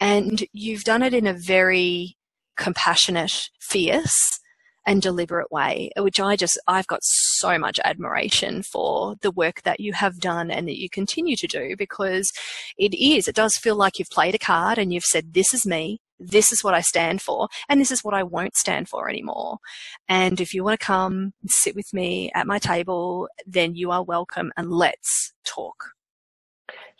[0.00, 2.16] and you've done it in a very
[2.56, 4.40] compassionate, fierce,
[4.86, 9.80] and deliberate way, which I just, I've got so much admiration for the work that
[9.80, 12.30] you have done and that you continue to do because
[12.78, 15.66] it is, it does feel like you've played a card and you've said, this is
[15.66, 19.10] me, this is what I stand for, and this is what I won't stand for
[19.10, 19.58] anymore.
[20.08, 24.04] And if you want to come sit with me at my table, then you are
[24.04, 25.95] welcome and let's talk.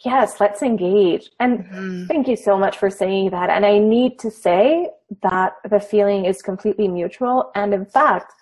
[0.04, 1.30] Yes, let's engage.
[1.40, 2.06] And mm-hmm.
[2.06, 3.48] thank you so much for saying that.
[3.48, 4.90] And I need to say
[5.22, 7.50] that the feeling is completely mutual.
[7.54, 8.32] And in fact,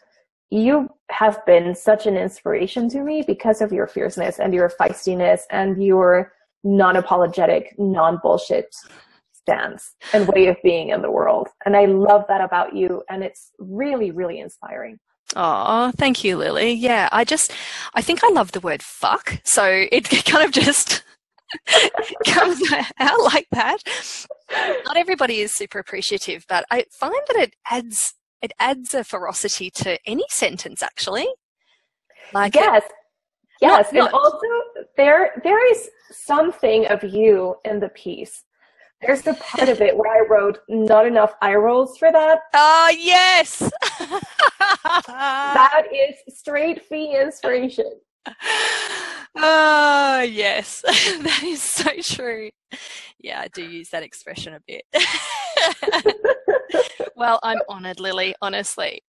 [0.50, 5.42] you have been such an inspiration to me because of your fierceness and your feistiness
[5.50, 6.32] and your
[6.64, 8.74] non apologetic, non bullshit
[9.32, 11.48] stance and way of being in the world.
[11.66, 13.02] And I love that about you.
[13.10, 14.98] And it's really, really inspiring.
[15.36, 16.72] Oh, thank you, Lily.
[16.72, 17.52] Yeah, I just,
[17.94, 19.40] I think I love the word fuck.
[19.44, 21.02] So it kind of just
[22.26, 22.60] comes
[22.98, 23.78] out like that.
[24.84, 29.70] Not everybody is super appreciative, but I find that it adds it adds a ferocity
[29.70, 31.26] to any sentence actually.
[32.32, 32.84] Like yes.
[32.84, 32.92] It,
[33.60, 33.92] yes.
[33.92, 34.38] Not, and not, also
[34.96, 38.44] there there is something of you in the piece.
[39.00, 42.40] There's the part of it where I wrote not enough eye rolls for that.
[42.54, 43.58] Ah, uh, yes.
[45.06, 48.00] that is straight fee inspiration.
[49.36, 52.50] Oh, yes, that is so true.
[53.18, 54.84] Yeah, I do use that expression a bit.
[57.16, 59.02] well, I'm honoured, Lily, honestly.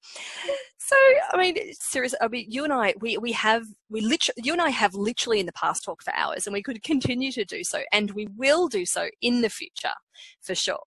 [0.78, 0.96] So,
[1.32, 4.62] I mean, seriously, I mean, you and I, we, we have, we literally, you and
[4.62, 7.64] I have literally in the past talked for hours and we could continue to do
[7.64, 9.94] so and we will do so in the future
[10.42, 10.84] for sure.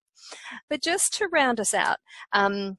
[0.69, 1.99] But just to round us out,
[2.33, 2.79] um,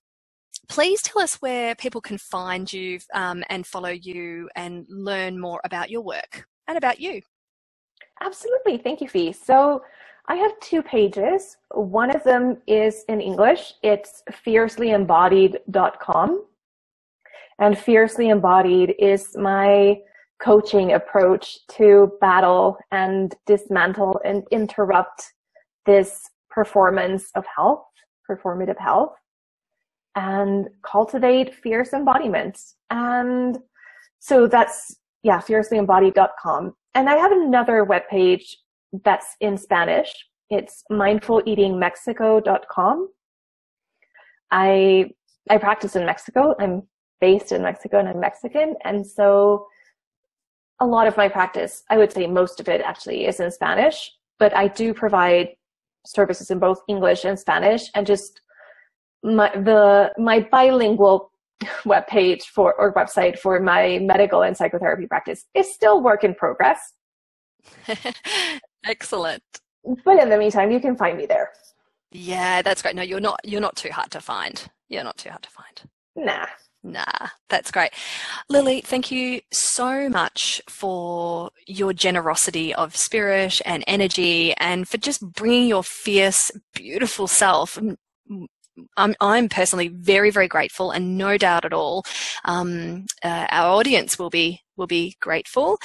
[0.70, 5.60] please tell us where people can find you um, and follow you and learn more
[5.66, 7.22] about your work and about you.
[8.22, 8.78] Absolutely.
[8.78, 9.34] Thank you, Fee.
[9.34, 9.82] So
[10.28, 11.58] I have two pages.
[11.72, 13.74] One of them is in English.
[13.82, 16.46] It's fiercelyembodied.com.
[17.62, 19.98] And Fiercely Embodied is my
[20.42, 25.34] coaching approach to battle and dismantle and interrupt
[25.86, 27.84] this performance of health,
[28.30, 29.12] performative health
[30.16, 32.76] and cultivate fierce embodiments.
[32.90, 33.58] And
[34.20, 36.74] so that's, yeah, fiercelyembodied.com.
[36.96, 38.44] And I have another webpage
[39.04, 40.12] that's in Spanish.
[40.50, 43.10] It's mindfuleatingmexico.com.
[44.52, 45.12] I,
[45.50, 46.54] I practice in Mexico.
[46.60, 46.84] I'm
[47.22, 48.76] based in Mexico and I'm Mexican.
[48.84, 49.68] And so
[50.80, 54.12] a lot of my practice, I would say most of it actually is in Spanish,
[54.40, 55.50] but I do provide
[56.06, 58.42] services in both English and Spanish and just
[59.24, 61.32] my the my bilingual
[61.86, 66.34] web page for or website for my medical and psychotherapy practice is still work in
[66.34, 66.94] progress.
[68.86, 69.44] Excellent.
[70.06, 71.50] But in the meantime, you can find me there.
[72.12, 72.96] Yeah, that's great.
[72.96, 74.70] No, you're not you're not too hard to find.
[74.88, 75.82] You're not too hard to find.
[76.16, 76.48] Nah.
[76.82, 77.92] Nah, that's great.
[78.48, 85.22] Lily, thank you so much for your generosity of spirit and energy and for just
[85.34, 87.78] bringing your fierce, beautiful self
[88.98, 92.04] I'm, I'm personally very, very grateful, and no doubt at all,
[92.46, 95.78] um, uh, our audience will be will be grateful.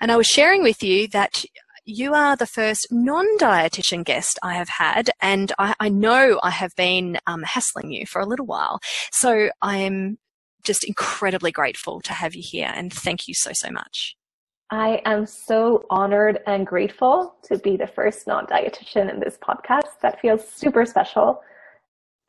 [0.00, 1.44] And I was sharing with you that
[1.84, 6.74] you are the first non-dietitian guest I have had, and I, I know I have
[6.76, 8.80] been um, hassling you for a little while.
[9.12, 10.18] So I am
[10.64, 14.16] just incredibly grateful to have you here, and thank you so so much.
[14.70, 19.98] I am so honored and grateful to be the first non-dietitian in this podcast.
[20.02, 21.40] That feels super special.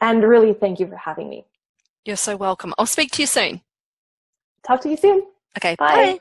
[0.02, 1.46] And really, thank you for having me.
[2.06, 2.74] You're so welcome.
[2.78, 3.62] I'll speak to you soon.
[4.66, 5.24] Talk to you soon.
[5.58, 5.96] Okay, bye.
[5.96, 6.20] bye.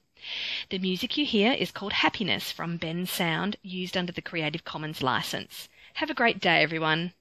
[0.71, 5.69] The music you hear is called Happiness from Bensound, used under the Creative Commons license.
[5.95, 7.15] Have a great day, everyone.